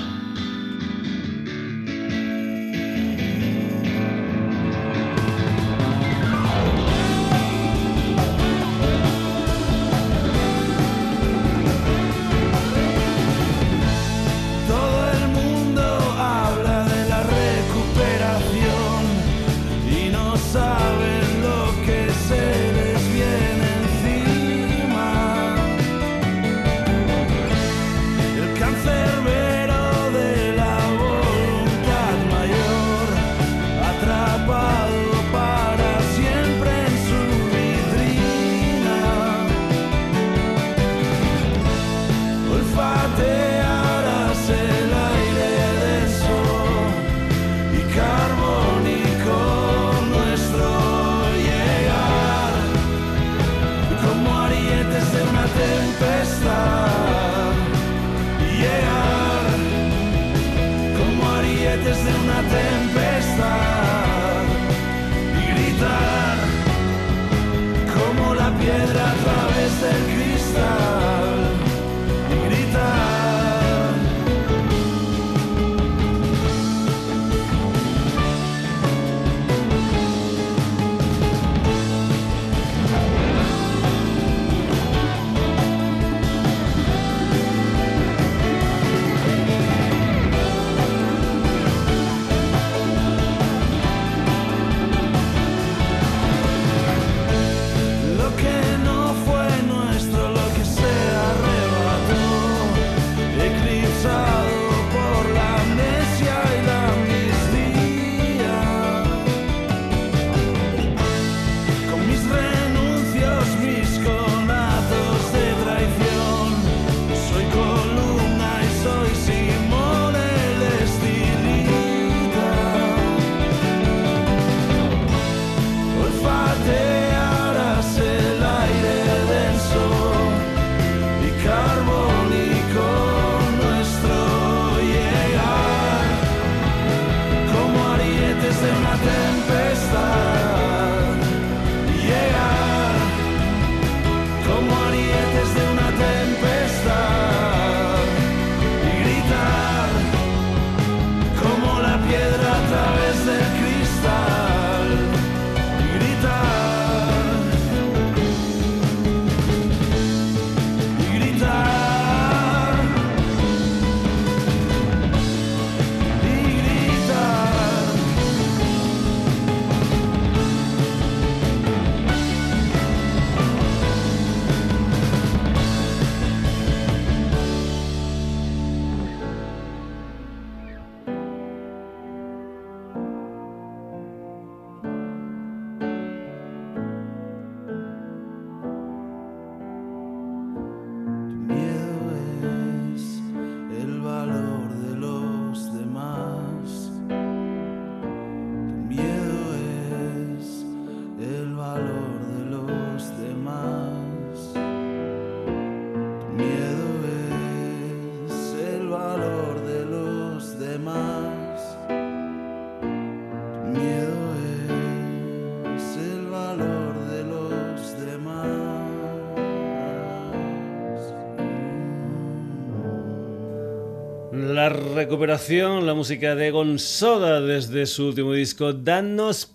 Recuperación, 225.00 225.86
la 225.86 225.94
música 225.94 226.36
de 226.36 226.52
Gonzoga 226.52 227.40
desde 227.40 227.86
su 227.86 228.08
último 228.08 228.34
disco, 228.34 228.74
Danos 228.74 229.46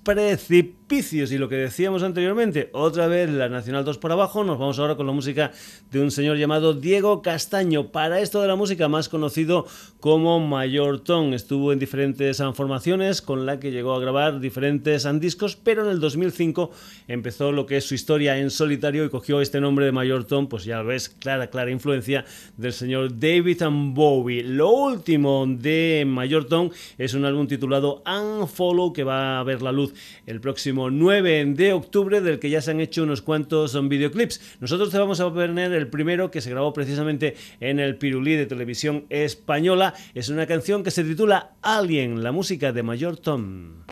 Y 0.95 1.39
lo 1.39 1.49
que 1.49 1.57
decíamos 1.57 2.05
anteriormente, 2.05 2.71
otra 2.73 3.09
vez 3.09 3.29
la 3.29 3.49
Nacional 3.49 3.85
2 3.85 3.99
por 3.99 4.13
abajo, 4.13 4.45
nos 4.45 4.61
vamos 4.61 4.79
ahora 4.79 4.95
con 4.95 5.09
la 5.09 5.13
música 5.13 5.51
de 5.91 6.01
un 6.01 6.13
señor 6.13 6.37
llamado 6.37 6.73
Diego 6.73 7.21
Castaño. 7.21 7.89
Para 7.89 8.21
esto 8.21 8.41
de 8.41 8.47
la 8.47 8.55
música 8.55 8.87
más 8.87 9.09
conocido 9.09 9.67
como 9.99 10.39
Mayor 10.39 11.01
Tom, 11.01 11.35
estuvo 11.35 11.73
en 11.73 11.81
diferentes 11.81 12.41
formaciones 12.55 13.23
con 13.23 13.45
la 13.45 13.59
que 13.59 13.73
llegó 13.73 13.93
a 13.93 13.99
grabar 13.99 14.39
diferentes 14.39 15.05
discos, 15.19 15.57
pero 15.57 15.83
en 15.83 15.91
el 15.91 15.99
2005 15.99 16.71
empezó 17.09 17.51
lo 17.51 17.67
que 17.67 17.79
es 17.79 17.85
su 17.85 17.97
historia 17.97 18.39
en 18.39 18.51
solitario 18.51 19.05
y 19.05 19.09
cogió 19.09 19.41
este 19.41 19.61
nombre 19.61 19.87
de 19.87 19.93
Mayor 19.93 20.23
Tom, 20.23 20.47
pues 20.47 20.63
ya 20.65 20.83
ves, 20.83 21.09
clara, 21.09 21.49
clara 21.49 21.73
influencia 21.73 22.25
del 22.57 22.73
señor 22.73 23.19
David 23.19 23.63
Bowie. 23.69 24.45
Lo 24.45 24.71
último 24.71 25.45
de 25.49 26.05
Mayor 26.07 26.45
Tom 26.45 26.71
es 26.99 27.15
un 27.15 27.25
álbum 27.25 27.49
titulado 27.49 28.05
Unfollow 28.07 28.93
que 28.93 29.03
va 29.03 29.41
a 29.41 29.43
ver 29.43 29.61
la 29.61 29.73
luz 29.73 29.93
el 30.27 30.41
próximo 30.41 30.84
9 30.91 31.45
de 31.55 31.73
octubre, 31.73 32.21
del 32.21 32.39
que 32.39 32.51
ya 32.51 32.61
se 32.61 32.71
han 32.71 32.81
hecho 32.81 33.03
unos 33.03 33.23
cuantos 33.23 33.77
videoclips. 33.89 34.59
Nosotros 34.61 34.91
te 34.91 34.99
vamos 34.99 35.21
a 35.21 35.33
poner 35.33 35.73
el 35.73 35.89
primero 35.89 36.31
que 36.31 36.41
se 36.41 36.51
grabó 36.51 36.73
precisamente 36.73 37.37
en 37.61 37.81
el 37.81 37.97
Pirulí 37.97 38.37
de 38.37 38.47
televisión 38.47 39.07
española. 39.09 39.95
Es 40.15 40.29
una 40.29 40.47
canción 40.47 40.83
que 40.83 40.91
se 40.91 41.05
titula 41.05 41.53
Alien, 41.63 42.23
la 42.23 42.33
música 42.33 42.73
de 42.73 42.83
Mayor 42.83 43.17
Tom. 43.17 43.85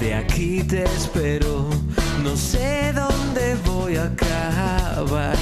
De 0.00 0.12
aquí 0.12 0.62
te 0.62 0.84
espero. 0.84 1.66
No 2.22 2.36
sé 2.36 2.92
dónde 2.92 3.56
voy 3.64 3.96
a 3.96 4.04
acabar. 4.04 5.34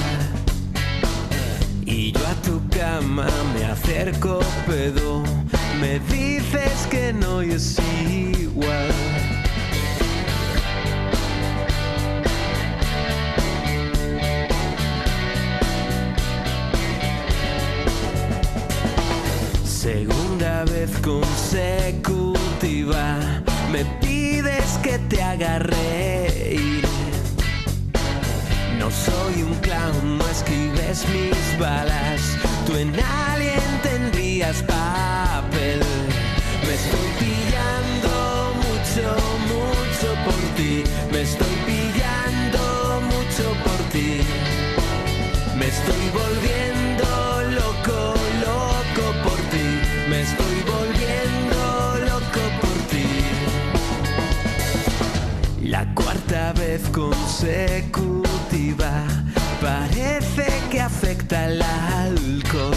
Y 1.84 2.12
yo 2.12 2.20
a 2.24 2.34
tu 2.42 2.62
cama 2.68 3.26
me 3.54 3.64
acerco, 3.64 4.38
pedo. 4.66 5.24
Me 5.80 5.98
dices 5.98 6.86
que 6.90 7.12
no 7.12 7.42
y 7.42 7.50
es 7.52 7.76
igual. 8.06 8.92
Segunda 19.64 20.64
vez 20.66 20.90
consecutiva 21.02 22.04
me 23.74 24.03
pides 24.64 24.78
que 24.82 24.98
te 25.08 25.22
haga 25.22 25.58
reír. 25.58 26.84
No 28.78 28.90
soy 28.90 29.42
un 29.42 29.54
clown, 29.56 30.18
no 30.18 30.26
escribes 30.28 31.04
mis 31.08 31.58
balas. 31.58 32.20
Tú 32.66 32.76
en 32.76 32.94
alguien 33.00 33.80
tendrías 33.82 34.62
papel. 34.62 35.80
Me 36.66 36.74
estoy 36.74 37.08
pillando 37.20 38.52
mucho, 38.64 39.16
mucho 39.52 40.14
por 40.24 40.40
ti. 40.56 40.84
Me 41.12 41.22
estoy 41.22 41.56
pillando 41.66 43.00
mucho 43.02 43.44
por 43.64 43.78
ti. 43.92 44.20
Me 45.58 45.66
estoy 45.66 46.10
volviendo 46.12 47.06
loco 47.60 48.23
Vez 56.34 56.82
consecutiva 56.90 59.06
parece 59.62 60.46
que 60.68 60.80
afecta 60.80 61.46
el 61.46 61.62
alcohol. 61.62 62.74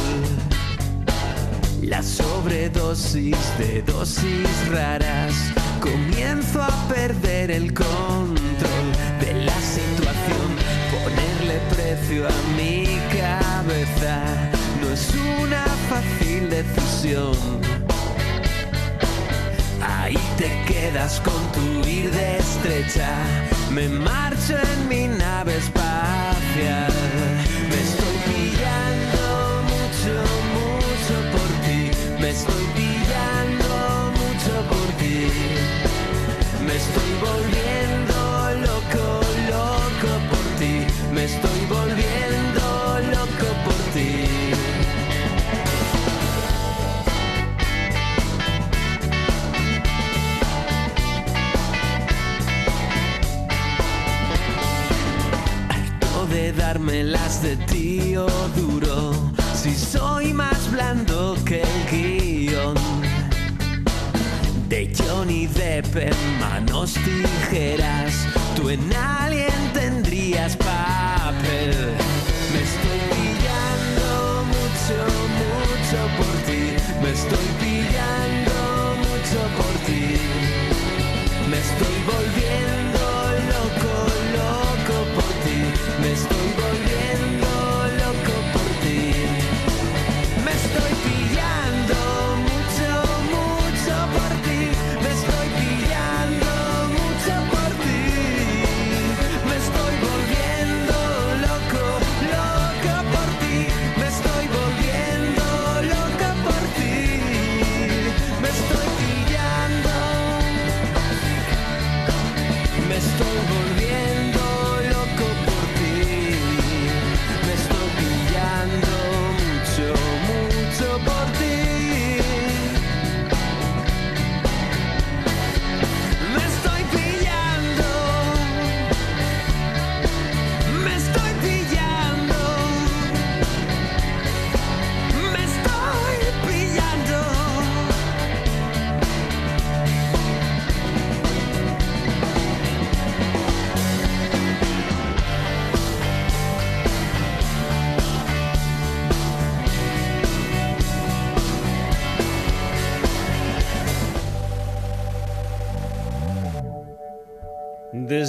La 1.81 2.03
sobredosis 2.03 3.35
de 3.57 3.81
dosis 3.81 4.47
raras 4.69 5.33
comienzo 5.81 6.61
a 6.61 6.69
perder 6.87 7.49
el 7.49 7.73
control 7.73 8.91
de 9.19 9.33
la 9.45 9.59
situación. 9.59 10.55
Ponerle 10.91 11.59
precio 11.71 12.27
a 12.27 12.33
mi 12.55 12.99
cabeza 13.19 14.23
no 14.79 14.91
es 14.91 15.11
una 15.41 15.65
fácil 15.89 16.51
decisión 16.51 17.35
te 20.37 20.63
quedas 20.67 21.19
con 21.21 21.51
tu 21.51 21.81
de 21.83 22.37
estrecha. 22.37 23.09
Me 23.71 23.89
marcho 23.89 24.55
en 24.55 24.87
mi 24.87 25.07
nave 25.07 25.57
espacial. 25.57 26.93
Me 27.69 27.79
estoy 27.87 28.17
pillando 28.29 29.23
mucho, 29.73 30.13
mucho 30.57 31.15
por 31.33 31.49
ti. 31.65 31.91
Me 32.21 32.29
estoy 32.29 32.65
pillando 32.75 33.69
mucho 34.19 34.53
por 34.69 34.87
ti. 34.99 35.27
Me 36.65 36.75
estoy 36.75 37.11
volviendo 37.21 37.56
dármelas 56.57 57.41
de 57.41 57.55
tío 57.57 58.27
duro, 58.55 59.13
si 59.53 59.73
soy 59.73 60.33
más 60.33 60.71
blando 60.71 61.35
que 61.45 61.61
el 61.61 61.89
guion. 61.89 62.75
De 64.67 64.93
Johnny 64.93 65.47
Depp 65.47 65.95
en 65.95 66.39
manos 66.39 66.93
tijeras, 66.93 68.13
tú 68.55 68.69
en 68.69 68.93
alguien 68.93 69.71
tendrías 69.73 70.57
papel. 70.57 71.73
Me 72.51 72.61
estoy 72.69 73.01
pillando 73.15 74.43
mucho, 74.53 74.97
mucho 75.41 75.99
por 76.17 76.35
ti. 76.45 76.75
Me 77.01 77.11
estoy 77.11 77.47
pillando 77.59 78.36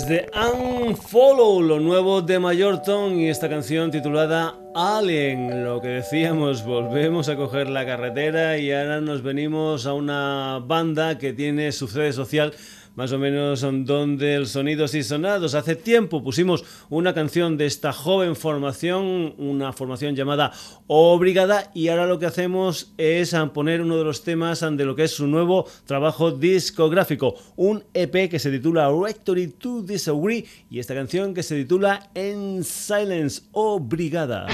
Desde 0.08 0.30
Unfollow, 0.32 1.60
lo 1.60 1.80
nuevo 1.80 2.22
de 2.22 2.38
Mayorton 2.38 3.20
y 3.20 3.28
esta 3.28 3.46
canción 3.46 3.90
titulada 3.90 4.54
Allen. 4.74 5.66
Lo 5.66 5.82
que 5.82 5.88
decíamos, 5.88 6.64
volvemos 6.64 7.28
a 7.28 7.36
coger 7.36 7.68
la 7.68 7.84
carretera 7.84 8.56
y 8.56 8.72
ahora 8.72 9.02
nos 9.02 9.22
venimos 9.22 9.84
a 9.84 9.92
una 9.92 10.62
banda 10.64 11.18
que 11.18 11.34
tiene 11.34 11.72
su 11.72 11.88
sede 11.88 12.14
social 12.14 12.54
más 12.94 13.12
o 13.12 13.18
menos 13.18 13.60
donde 13.60 14.34
el 14.34 14.46
Sonidos 14.46 14.94
y 14.94 15.02
Sonados. 15.02 15.54
Hace 15.54 15.76
tiempo 15.76 16.22
pusimos 16.22 16.64
una 16.88 17.14
canción 17.14 17.56
de 17.56 17.66
esta 17.66 17.92
joven 17.92 18.36
formación, 18.36 19.34
una 19.38 19.72
formación 19.72 20.16
llamada 20.16 20.52
Obrigada, 20.86 21.70
y 21.74 21.88
ahora 21.88 22.06
lo 22.06 22.18
que 22.18 22.26
hacemos 22.26 22.92
es 22.96 23.34
poner 23.54 23.80
uno 23.80 23.96
de 23.98 24.04
los 24.04 24.24
temas 24.24 24.60
de 24.60 24.84
lo 24.84 24.96
que 24.96 25.04
es 25.04 25.12
su 25.12 25.26
nuevo 25.26 25.66
trabajo 25.86 26.30
discográfico, 26.30 27.34
un 27.56 27.84
EP 27.94 28.30
que 28.30 28.38
se 28.38 28.50
titula 28.50 28.90
Rectory 28.90 29.48
to 29.48 29.82
Disagree 29.82 30.44
y 30.70 30.78
esta 30.78 30.94
canción 30.94 31.34
que 31.34 31.42
se 31.42 31.56
titula 31.56 32.10
En 32.14 32.64
Silence 32.64 33.42
Obrigada. 33.52 34.46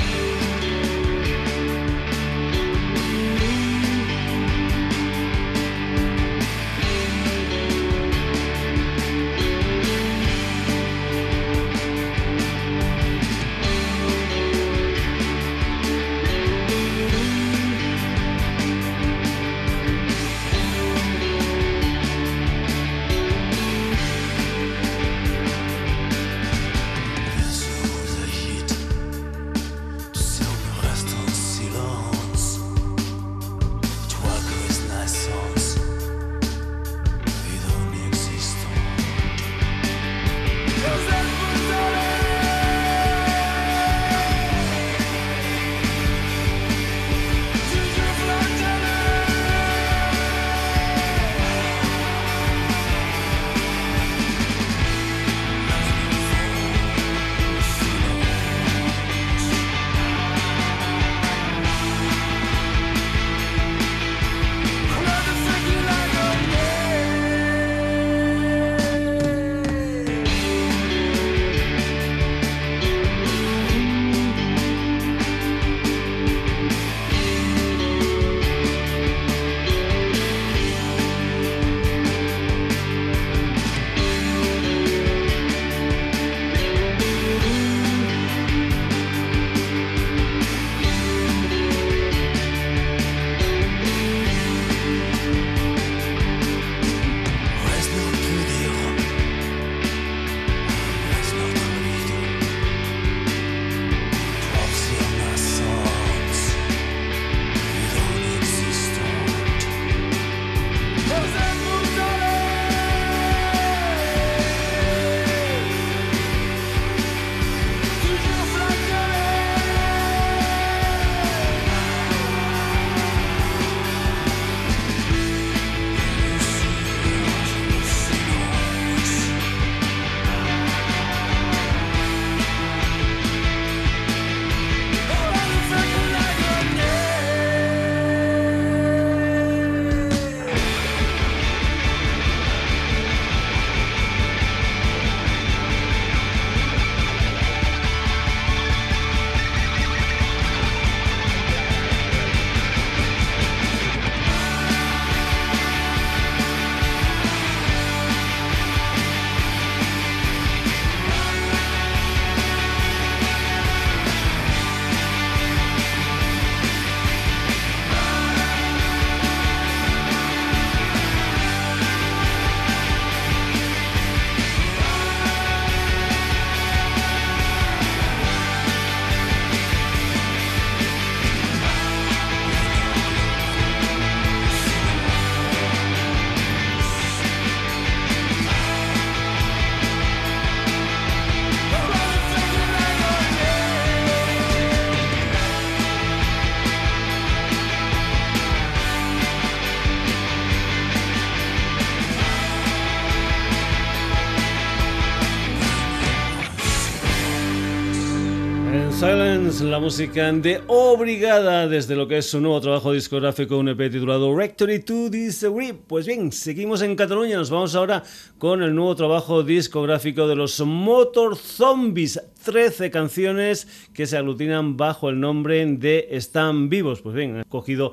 La 209.63 209.79
música 209.79 210.33
de 210.33 210.63
Obrigada 210.67 211.69
desde 211.69 211.95
lo 211.95 212.09
que 212.09 212.19
es 212.19 212.27
su 212.27 212.41
nuevo 212.41 212.61
trabajo 212.61 212.93
discográfico, 212.93 213.57
un 213.57 213.69
EP 213.69 213.91
titulado 213.91 214.35
Rectory 214.35 214.81
to 214.81 215.09
Disagree. 215.11 215.75
Pues 215.75 216.07
bien, 216.07 216.33
seguimos 216.33 216.83
en 216.83 216.97
Cataluña, 216.97 217.37
nos 217.37 217.51
vamos 217.51 217.75
ahora 217.77 218.03
con 218.39 218.63
el 218.63 218.75
nuevo 218.75 218.97
trabajo 218.97 219.45
discográfico 219.45 220.27
de 220.27 220.35
los 220.35 220.61
Motor 220.61 221.37
Zombies. 221.37 222.21
13 222.45 222.91
canciones 222.91 223.69
que 223.93 224.07
se 224.07 224.17
aglutinan 224.17 224.77
bajo 224.77 225.09
el 225.09 225.21
nombre 225.21 225.65
de 225.65 226.09
Están 226.11 226.69
Vivos. 226.69 227.01
Pues 227.01 227.15
bien, 227.15 227.41
he 227.41 227.45
cogido 227.45 227.93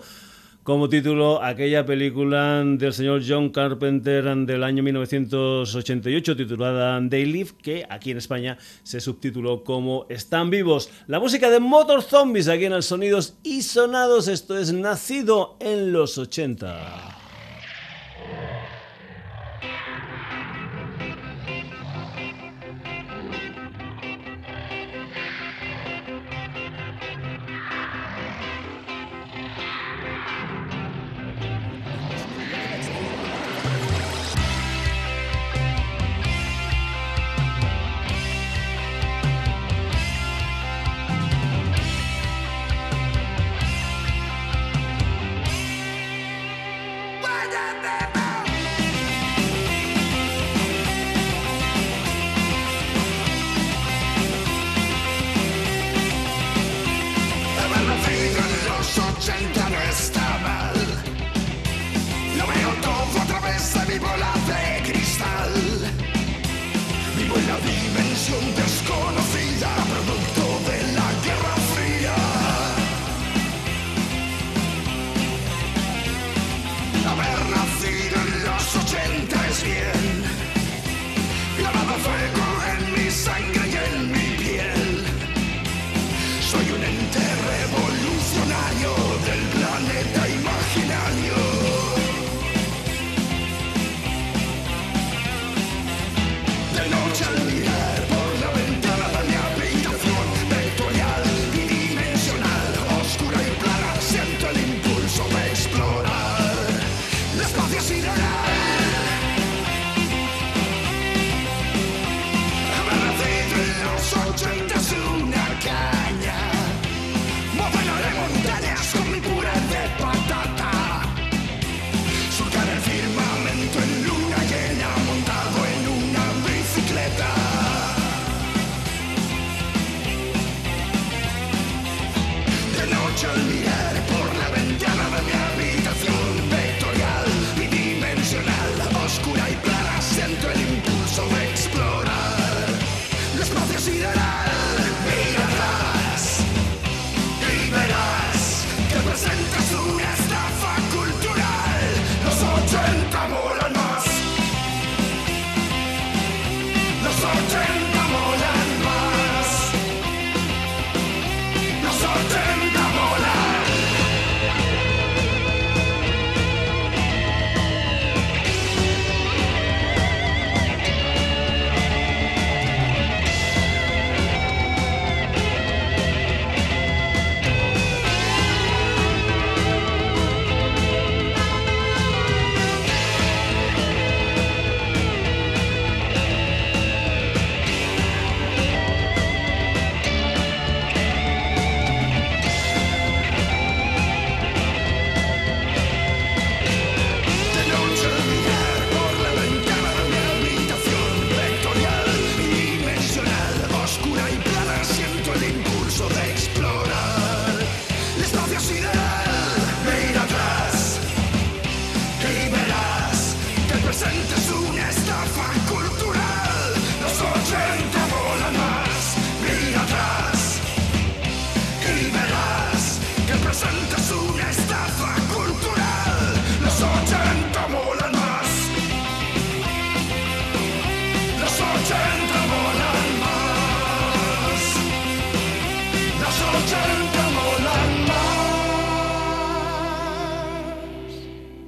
como 0.63 0.89
título 0.89 1.43
aquella 1.43 1.85
película 1.85 2.63
del 2.63 2.93
señor 2.93 3.23
John 3.27 3.49
Carpenter 3.49 4.23
del 4.45 4.63
año 4.63 4.83
1988 4.83 6.35
titulada 6.35 7.01
They 7.09 7.25
Live, 7.25 7.51
que 7.61 7.85
aquí 7.89 8.11
en 8.11 8.17
España 8.17 8.57
se 8.83 8.99
subtituló 8.99 9.63
como 9.63 10.05
Están 10.09 10.49
vivos. 10.49 10.89
La 11.07 11.19
música 11.19 11.49
de 11.49 11.59
Motor 11.59 12.03
Zombies 12.03 12.47
aquí 12.47 12.65
en 12.65 12.73
el 12.73 12.83
Sonidos 12.83 13.35
y 13.43 13.63
Sonados, 13.63 14.27
esto 14.27 14.57
es 14.57 14.71
nacido 14.71 15.57
en 15.59 15.91
los 15.93 16.17
80. 16.17 17.20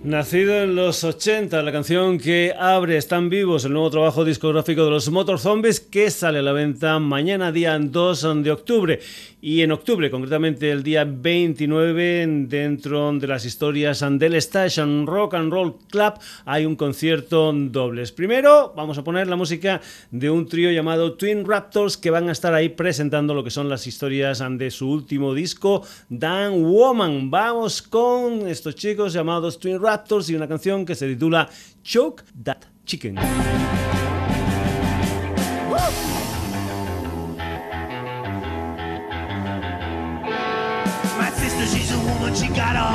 Nacido 0.03 0.61
en 0.63 0.75
los 0.75 1.05
80, 1.05 1.63
la 1.63 1.71
canción 1.71 2.17
que 2.17 2.53
abre 2.59 2.97
Están 2.97 3.29
vivos, 3.29 3.63
el 3.63 3.71
nuevo 3.71 3.89
trabajo 3.89 4.25
discográfico 4.25 4.83
de 4.83 4.91
los 4.91 5.09
Motor 5.09 5.39
Zombies 5.39 5.79
que 5.79 6.11
sale 6.11 6.39
a 6.39 6.41
la 6.41 6.51
venta 6.51 6.99
mañana 6.99 7.53
día 7.53 7.79
2 7.79 8.43
de 8.43 8.51
octubre. 8.51 8.99
Y 9.45 9.61
en 9.61 9.73
octubre, 9.73 10.09
concretamente 10.09 10.71
el 10.71 10.83
día 10.83 11.03
29, 11.03 12.45
dentro 12.47 13.11
de 13.11 13.27
las 13.27 13.43
historias 13.43 14.01
del 14.11 14.35
Station 14.35 15.05
Rock 15.05 15.33
and 15.33 15.51
Roll 15.51 15.79
Club, 15.91 16.13
hay 16.45 16.65
un 16.65 16.77
concierto 16.77 17.51
dobles. 17.51 18.13
Primero, 18.13 18.71
vamos 18.73 18.97
a 18.97 19.03
poner 19.03 19.27
la 19.27 19.35
música 19.35 19.81
de 20.11 20.29
un 20.29 20.47
trío 20.47 20.71
llamado 20.71 21.15
Twin 21.15 21.45
Raptors 21.45 21.97
que 21.97 22.09
van 22.09 22.29
a 22.29 22.31
estar 22.31 22.53
ahí 22.53 22.69
presentando 22.69 23.33
lo 23.33 23.43
que 23.43 23.51
son 23.51 23.67
las 23.67 23.85
historias 23.85 24.41
de 24.49 24.71
su 24.71 24.89
último 24.89 25.33
disco, 25.33 25.85
Dan 26.07 26.63
Woman. 26.63 27.29
Vamos 27.29 27.81
con 27.81 28.47
estos 28.47 28.75
chicos 28.75 29.11
llamados 29.11 29.59
Twin 29.59 29.81
Raptors 29.81 30.29
y 30.29 30.35
una 30.35 30.47
canción 30.47 30.85
que 30.85 30.95
se 30.95 31.09
titula 31.09 31.49
Choke 31.83 32.23
That 32.45 32.59
Chicken. 32.85 33.17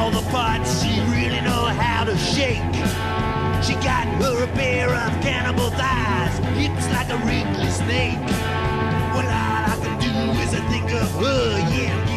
All 0.08 0.22
the 0.22 0.30
parts, 0.30 0.82
she 0.82 1.00
really 1.12 1.40
know 1.42 1.64
how 1.82 2.04
to 2.04 2.16
shake. 2.16 2.74
She 3.62 3.74
got 3.84 4.06
her 4.22 4.44
a 4.44 4.46
pair 4.54 4.88
of 4.88 5.10
cannibal 5.20 5.70
thighs, 5.70 6.38
hips 6.56 6.88
like 6.92 7.10
a 7.10 7.18
wrinkly 7.26 7.68
snake. 7.68 8.18
Well, 9.12 9.28
all 9.28 9.64
I 9.72 9.76
can 9.82 9.98
do 10.00 10.40
is 10.40 10.50
think 10.70 10.90
of 10.92 11.10
her, 11.20 11.58
yeah, 11.76 12.07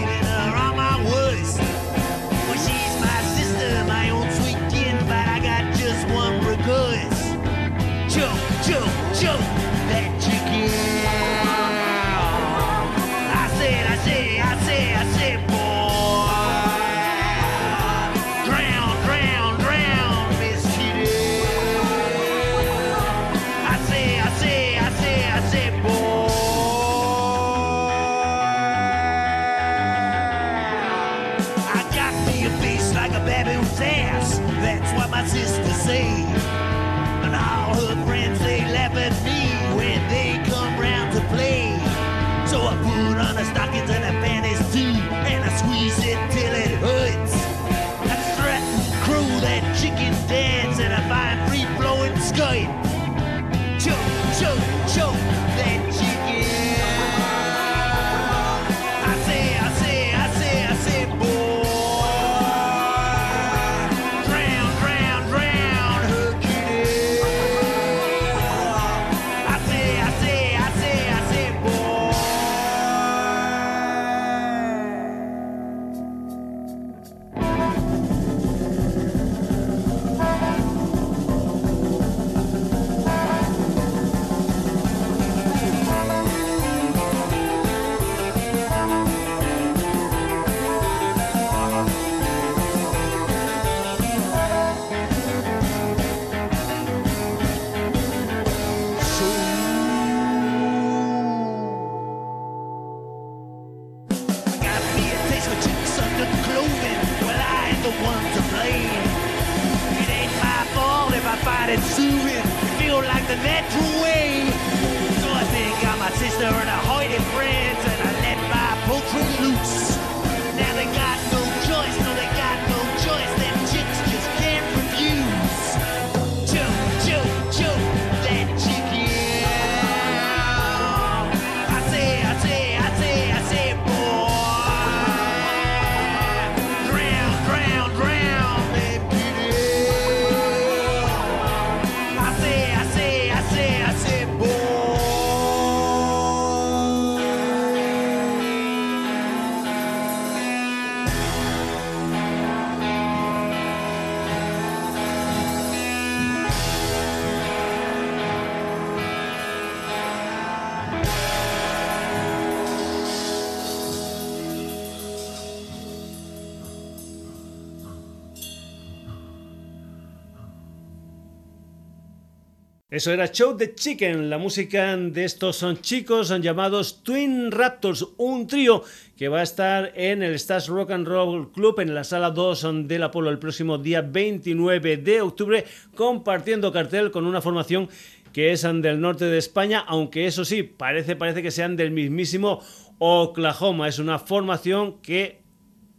Eso 172.92 173.14
era 173.14 173.32
Show 173.32 173.56
the 173.56 173.74
Chicken, 173.74 174.30
la 174.30 174.38
música 174.38 174.98
de 174.98 175.24
estos 175.24 175.56
son 175.56 175.80
chicos 175.80 176.28
llamados 176.42 177.04
Twin 177.04 177.50
Raptors, 177.50 178.06
un 178.18 178.48
trío 178.48 178.84
que 179.16 179.30
va 179.30 179.40
a 179.40 179.44
estar 179.44 179.94
en 179.96 180.22
el 180.22 180.34
Stars 180.34 180.68
Rock 180.68 180.92
and 180.92 181.08
Roll 181.08 181.54
Club 181.54 181.80
en 181.80 181.96
la 181.96 182.04
sala 182.04 182.32
2 182.32 182.90
del 182.90 183.04
Apolo 183.04 183.30
el 183.30 183.40
próximo 183.40 183.78
día 183.78 184.02
29 184.02 184.98
de 184.98 185.22
octubre, 185.22 185.64
compartiendo 185.96 186.74
cartel 186.74 187.12
con 187.12 187.26
una 187.26 187.40
formación 187.40 187.88
que 188.34 188.52
es 188.52 188.64
del 188.64 189.00
norte 189.00 189.24
de 189.24 189.38
España, 189.38 189.86
aunque 189.88 190.26
eso 190.26 190.44
sí, 190.44 190.62
parece, 190.62 191.16
parece 191.16 191.42
que 191.42 191.52
sean 191.52 191.78
del 191.78 191.92
mismísimo 191.92 192.62
Oklahoma. 192.98 193.88
Es 193.88 194.00
una 194.00 194.20
formación 194.20 194.98
que 195.02 195.41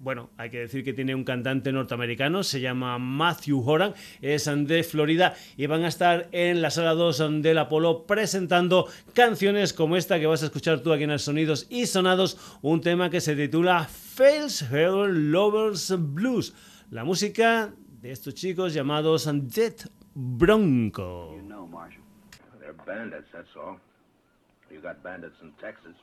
bueno, 0.03 0.31
hay 0.37 0.51
que 0.51 0.59
decir 0.59 0.83
que 0.83 0.93
tiene 0.93 1.15
un 1.15 1.23
cantante 1.23 1.71
norteamericano, 1.71 2.43
se 2.43 2.61
llama 2.61 2.99
Matthew 2.99 3.63
Horan, 3.65 3.95
es 4.21 4.51
de 4.53 4.83
Florida 4.83 5.37
y 5.57 5.67
van 5.67 5.85
a 5.85 5.89
estar 5.89 6.29
en 6.33 6.61
la 6.61 6.73
sala 6.73 6.95
2 6.95 7.41
del 7.41 7.59
Apolo 7.59 8.05
presentando 8.05 8.89
canciones 9.15 9.73
como 9.73 9.97
esta 9.97 10.19
que 10.19 10.27
vas 10.27 10.43
a 10.43 10.47
escuchar 10.47 10.81
tú 10.81 10.93
aquí 10.93 11.05
en 11.05 11.13
el 11.13 11.21
Sonidos 11.21 11.69
y 11.71 11.87
Sonados, 11.87 12.59
un 12.63 12.81
tema 12.81 13.11
que 13.11 13.21
se 13.21 13.37
titula 13.37 13.85
Fails 13.85 14.63
Her 14.63 15.09
Lovers 15.09 15.95
Blues, 15.97 16.53
la 16.91 17.05
música 17.05 17.73
de 18.01 18.11
estos 18.11 18.35
chicos 18.35 18.75
llamados 18.75 19.31
Dead 19.33 19.75
Bronco. 20.15 21.37
You 21.37 21.43
know, 21.43 21.69
Marshal. 21.69 22.03
They're 22.59 22.73
bandits, 22.73 23.29
that's 23.33 23.55
all. 23.57 23.79
You 24.69 24.81
got 24.81 25.01
bandits 25.05 25.37
in 25.43 25.53
Texas. 25.61 25.95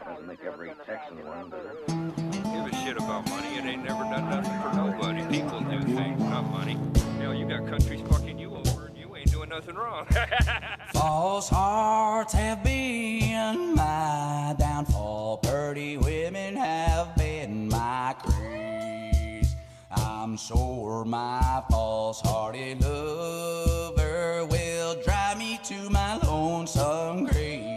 That 0.00 0.08
doesn't 0.08 0.26
make 0.26 0.44
every 0.44 0.72
Texan 0.86 1.26
one, 1.26 1.50
does 1.50 1.66
it? 1.66 1.86
give 1.86 2.72
a 2.72 2.84
shit 2.84 2.96
about 2.96 3.28
money. 3.28 3.48
It 3.58 3.64
ain't 3.64 3.84
never 3.84 4.04
done 4.04 4.30
nothing 4.30 4.60
for 4.62 4.74
nobody. 4.74 5.26
People 5.26 5.60
do 5.60 5.80
things, 5.82 6.20
not 6.20 6.50
money. 6.50 6.78
Hell, 7.18 7.34
you 7.34 7.46
got 7.46 7.66
countries 7.68 8.00
fucking 8.08 8.38
you 8.38 8.54
over 8.54 8.86
and 8.86 8.96
you 8.96 9.14
ain't 9.14 9.30
doing 9.30 9.50
nothing 9.50 9.74
wrong. 9.74 10.06
False 10.94 11.50
hearts 11.50 12.32
have 12.32 12.64
been 12.64 13.74
my 13.74 14.54
downfall. 14.58 15.36
Pretty 15.38 15.98
women 15.98 16.56
have 16.56 17.14
been 17.16 17.68
my 17.68 18.14
craze. 18.18 19.54
I'm 19.90 20.38
sure 20.38 21.04
my 21.04 21.62
false-hearted 21.70 22.80
lover 22.80 24.46
will 24.46 25.02
drive 25.02 25.38
me 25.38 25.60
to 25.64 25.90
my 25.90 26.16
lonesome 26.18 27.24
grave. 27.24 27.69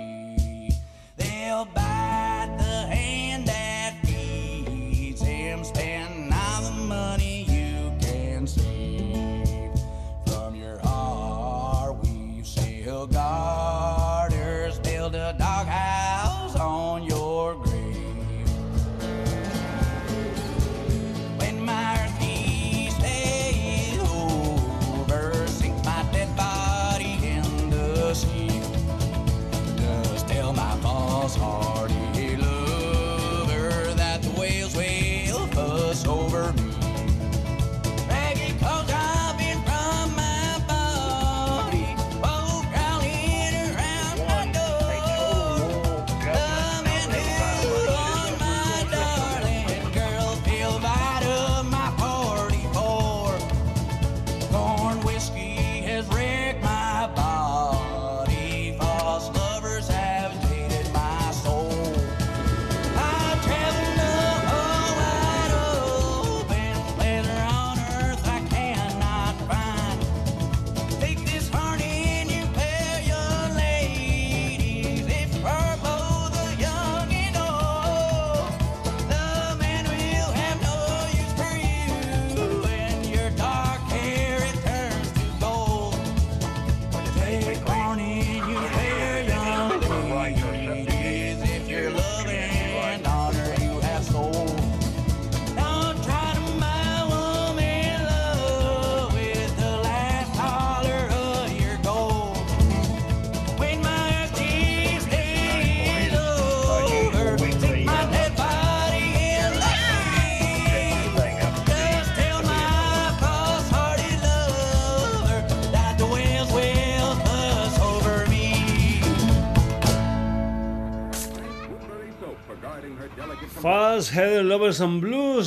Fast 124.13 124.25
Head 124.25 124.45
Lovers 124.45 124.79
and 124.79 125.01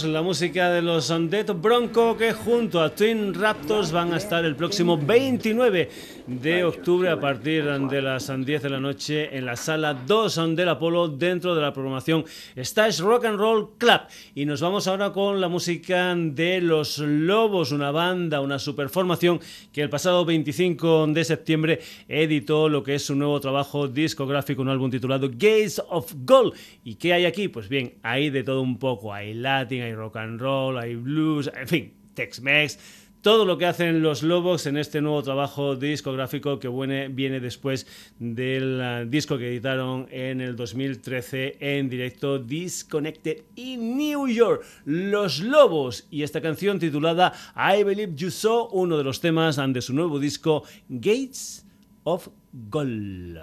La 0.04 0.20
música 0.20 0.70
de 0.70 0.82
los 0.82 1.08
Dead 1.08 1.46
Bronco 1.54 2.18
que 2.18 2.34
junto 2.34 2.82
a 2.82 2.94
Twin 2.94 3.32
Raptors 3.32 3.92
van 3.92 4.12
a 4.12 4.18
estar 4.18 4.44
el 4.44 4.54
próximo 4.54 4.98
29 4.98 5.88
de 6.26 6.64
octubre 6.64 7.08
a 7.08 7.18
partir 7.18 7.64
de 7.64 8.02
las 8.02 8.26
10 8.26 8.62
de 8.62 8.68
la 8.68 8.80
noche 8.80 9.36
en 9.36 9.46
la 9.46 9.56
sala 9.56 9.94
2 9.94 10.56
del 10.56 10.68
Apolo 10.68 11.08
dentro 11.08 11.54
de 11.54 11.62
la 11.62 11.72
programación 11.72 12.24
Stash 12.56 13.00
Rock 13.00 13.24
and 13.24 13.38
Roll 13.38 13.78
Club. 13.78 14.00
Y 14.34 14.44
nos 14.44 14.60
vamos 14.60 14.86
ahora 14.86 15.12
con 15.12 15.40
la 15.40 15.48
música 15.48 16.14
de 16.14 16.60
Los 16.60 16.98
Lobos, 16.98 17.72
una 17.72 17.90
banda, 17.90 18.40
una 18.40 18.58
superformación 18.58 19.40
que 19.72 19.82
el 19.82 19.88
pasado 19.88 20.24
25 20.24 21.06
de 21.08 21.24
septiembre 21.24 21.80
editó 22.08 22.68
lo 22.68 22.82
que 22.82 22.96
es 22.96 23.04
su 23.04 23.14
nuevo 23.14 23.40
trabajo 23.40 23.88
discográfico, 23.88 24.62
un 24.62 24.68
álbum 24.68 24.90
titulado 24.90 25.28
Gates 25.28 25.80
of 25.88 26.12
Gold. 26.24 26.54
¿Y 26.84 26.96
qué 26.96 27.12
hay 27.12 27.24
aquí? 27.24 27.48
Pues 27.48 27.68
bien, 27.68 27.94
hay 28.02 28.30
de 28.30 28.42
todo 28.42 28.60
un 28.60 28.78
poco. 28.78 29.14
Hay 29.14 29.32
latin, 29.32 29.85
hay 29.86 29.94
rock 29.94 30.16
and 30.16 30.40
roll, 30.40 30.78
hay 30.78 30.96
blues, 30.96 31.50
en 31.54 31.68
fin, 31.68 31.94
Tex-Mex 32.14 32.78
todo 33.26 33.44
lo 33.44 33.58
que 33.58 33.66
hacen 33.66 34.02
los 34.02 34.22
Lobos 34.22 34.66
en 34.66 34.76
este 34.76 35.00
nuevo 35.00 35.20
trabajo 35.20 35.74
discográfico 35.74 36.60
que 36.60 36.68
viene, 36.68 37.40
después 37.40 37.84
del 38.20 38.80
ah, 38.80 39.04
disco 39.04 39.36
que 39.36 39.48
editaron 39.48 40.06
en 40.12 40.40
el 40.40 40.54
2013 40.54 41.56
en 41.58 41.88
directo 41.88 42.38
Disconnected 42.38 43.42
in 43.56 43.96
New 43.96 44.28
York. 44.28 44.64
Los 44.84 45.40
Lobos 45.40 46.06
y 46.08 46.22
esta 46.22 46.40
canción 46.40 46.78
titulada 46.78 47.32
I 47.56 47.82
Believe 47.82 48.12
You 48.14 48.30
Saw, 48.30 48.68
uno 48.70 48.96
de 48.96 49.02
los 49.02 49.20
temas 49.20 49.56
de 49.56 49.82
su 49.82 49.92
nuevo 49.92 50.20
disco 50.20 50.62
Gates 50.88 51.66
of 52.04 52.28
Gold. 52.52 53.40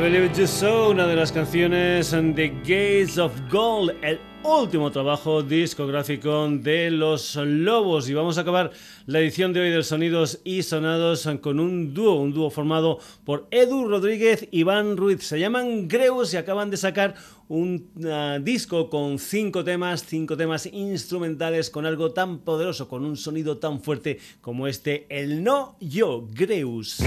Believe 0.00 0.30
You 0.36 0.46
So, 0.46 0.90
una 0.90 1.06
de 1.06 1.16
las 1.16 1.32
canciones 1.32 2.10
de 2.10 2.48
Gates 2.60 3.18
of 3.18 3.32
Gold, 3.50 3.94
el 4.02 4.20
último 4.42 4.90
trabajo 4.90 5.42
discográfico 5.42 6.48
de 6.50 6.90
Los 6.90 7.36
Lobos. 7.36 8.08
Y 8.08 8.14
vamos 8.14 8.36
a 8.36 8.42
acabar 8.42 8.72
la 9.06 9.20
edición 9.20 9.52
de 9.52 9.60
hoy 9.60 9.70
de 9.70 9.82
Sonidos 9.82 10.40
y 10.44 10.62
Sonados 10.62 11.28
con 11.40 11.60
un 11.60 11.94
dúo, 11.94 12.14
un 12.14 12.34
dúo 12.34 12.50
formado 12.50 12.98
por 13.24 13.48
Edu 13.50 13.88
Rodríguez 13.88 14.46
y 14.50 14.60
Iván 14.60 14.96
Ruiz. 14.96 15.22
Se 15.22 15.40
llaman 15.40 15.88
Greus 15.88 16.34
y 16.34 16.36
acaban 16.36 16.70
de 16.70 16.76
sacar 16.76 17.14
un 17.48 17.90
uh, 17.96 18.42
disco 18.42 18.90
con 18.90 19.18
cinco 19.18 19.64
temas, 19.64 20.04
cinco 20.06 20.36
temas 20.36 20.66
instrumentales 20.66 21.70
con 21.70 21.86
algo 21.86 22.12
tan 22.12 22.40
poderoso, 22.40 22.88
con 22.88 23.04
un 23.04 23.16
sonido 23.16 23.58
tan 23.58 23.80
fuerte 23.80 24.18
como 24.40 24.66
este, 24.66 25.06
el 25.08 25.42
No 25.42 25.76
Yo 25.80 26.26
Greus. 26.32 27.02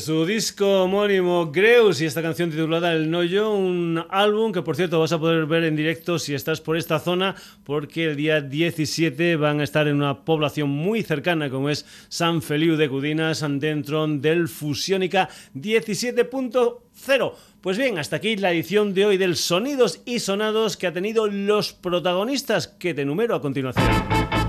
Su 0.00 0.24
disco 0.24 0.84
homónimo 0.84 1.52
Greus 1.52 2.00
y 2.00 2.06
esta 2.06 2.22
canción 2.22 2.50
titulada 2.50 2.94
El 2.94 3.10
Noyo, 3.10 3.52
un 3.52 4.02
álbum 4.08 4.50
que 4.50 4.62
por 4.62 4.74
cierto 4.74 4.98
vas 4.98 5.12
a 5.12 5.18
poder 5.18 5.44
ver 5.44 5.64
en 5.64 5.76
directo 5.76 6.18
si 6.18 6.32
estás 6.32 6.62
por 6.62 6.78
esta 6.78 7.00
zona 7.00 7.34
porque 7.64 8.06
el 8.06 8.16
día 8.16 8.40
17 8.40 9.36
van 9.36 9.60
a 9.60 9.64
estar 9.64 9.88
en 9.88 9.96
una 9.96 10.24
población 10.24 10.70
muy 10.70 11.02
cercana 11.02 11.50
como 11.50 11.68
es 11.68 11.84
San 12.08 12.40
Feliu 12.40 12.76
de 12.76 12.88
Cudinas 12.88 13.44
dentro 13.60 14.06
del 14.06 14.48
Fusiónica 14.48 15.28
17.0. 15.54 17.32
Pues 17.60 17.76
bien, 17.76 17.98
hasta 17.98 18.16
aquí 18.16 18.36
la 18.36 18.52
edición 18.52 18.94
de 18.94 19.04
hoy 19.04 19.18
del 19.18 19.36
Sonidos 19.36 20.00
y 20.06 20.20
Sonados 20.20 20.78
que 20.78 20.86
ha 20.86 20.94
tenido 20.94 21.26
los 21.26 21.74
protagonistas 21.74 22.68
que 22.68 22.94
te 22.94 23.04
numero 23.04 23.34
a 23.34 23.42
continuación. 23.42 24.39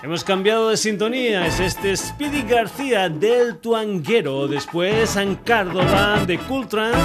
Hemos 0.00 0.22
cambiado 0.22 0.68
de 0.68 0.76
sintonía, 0.76 1.46
es 1.46 1.58
este 1.58 1.96
Speedy 1.96 2.42
García 2.42 3.08
del 3.08 3.56
Tuanguero, 3.56 4.46
después 4.46 5.10
San 5.10 5.34
Córdoba 5.34 6.24
de 6.24 6.38
Cool 6.38 6.68
Trans. 6.68 6.96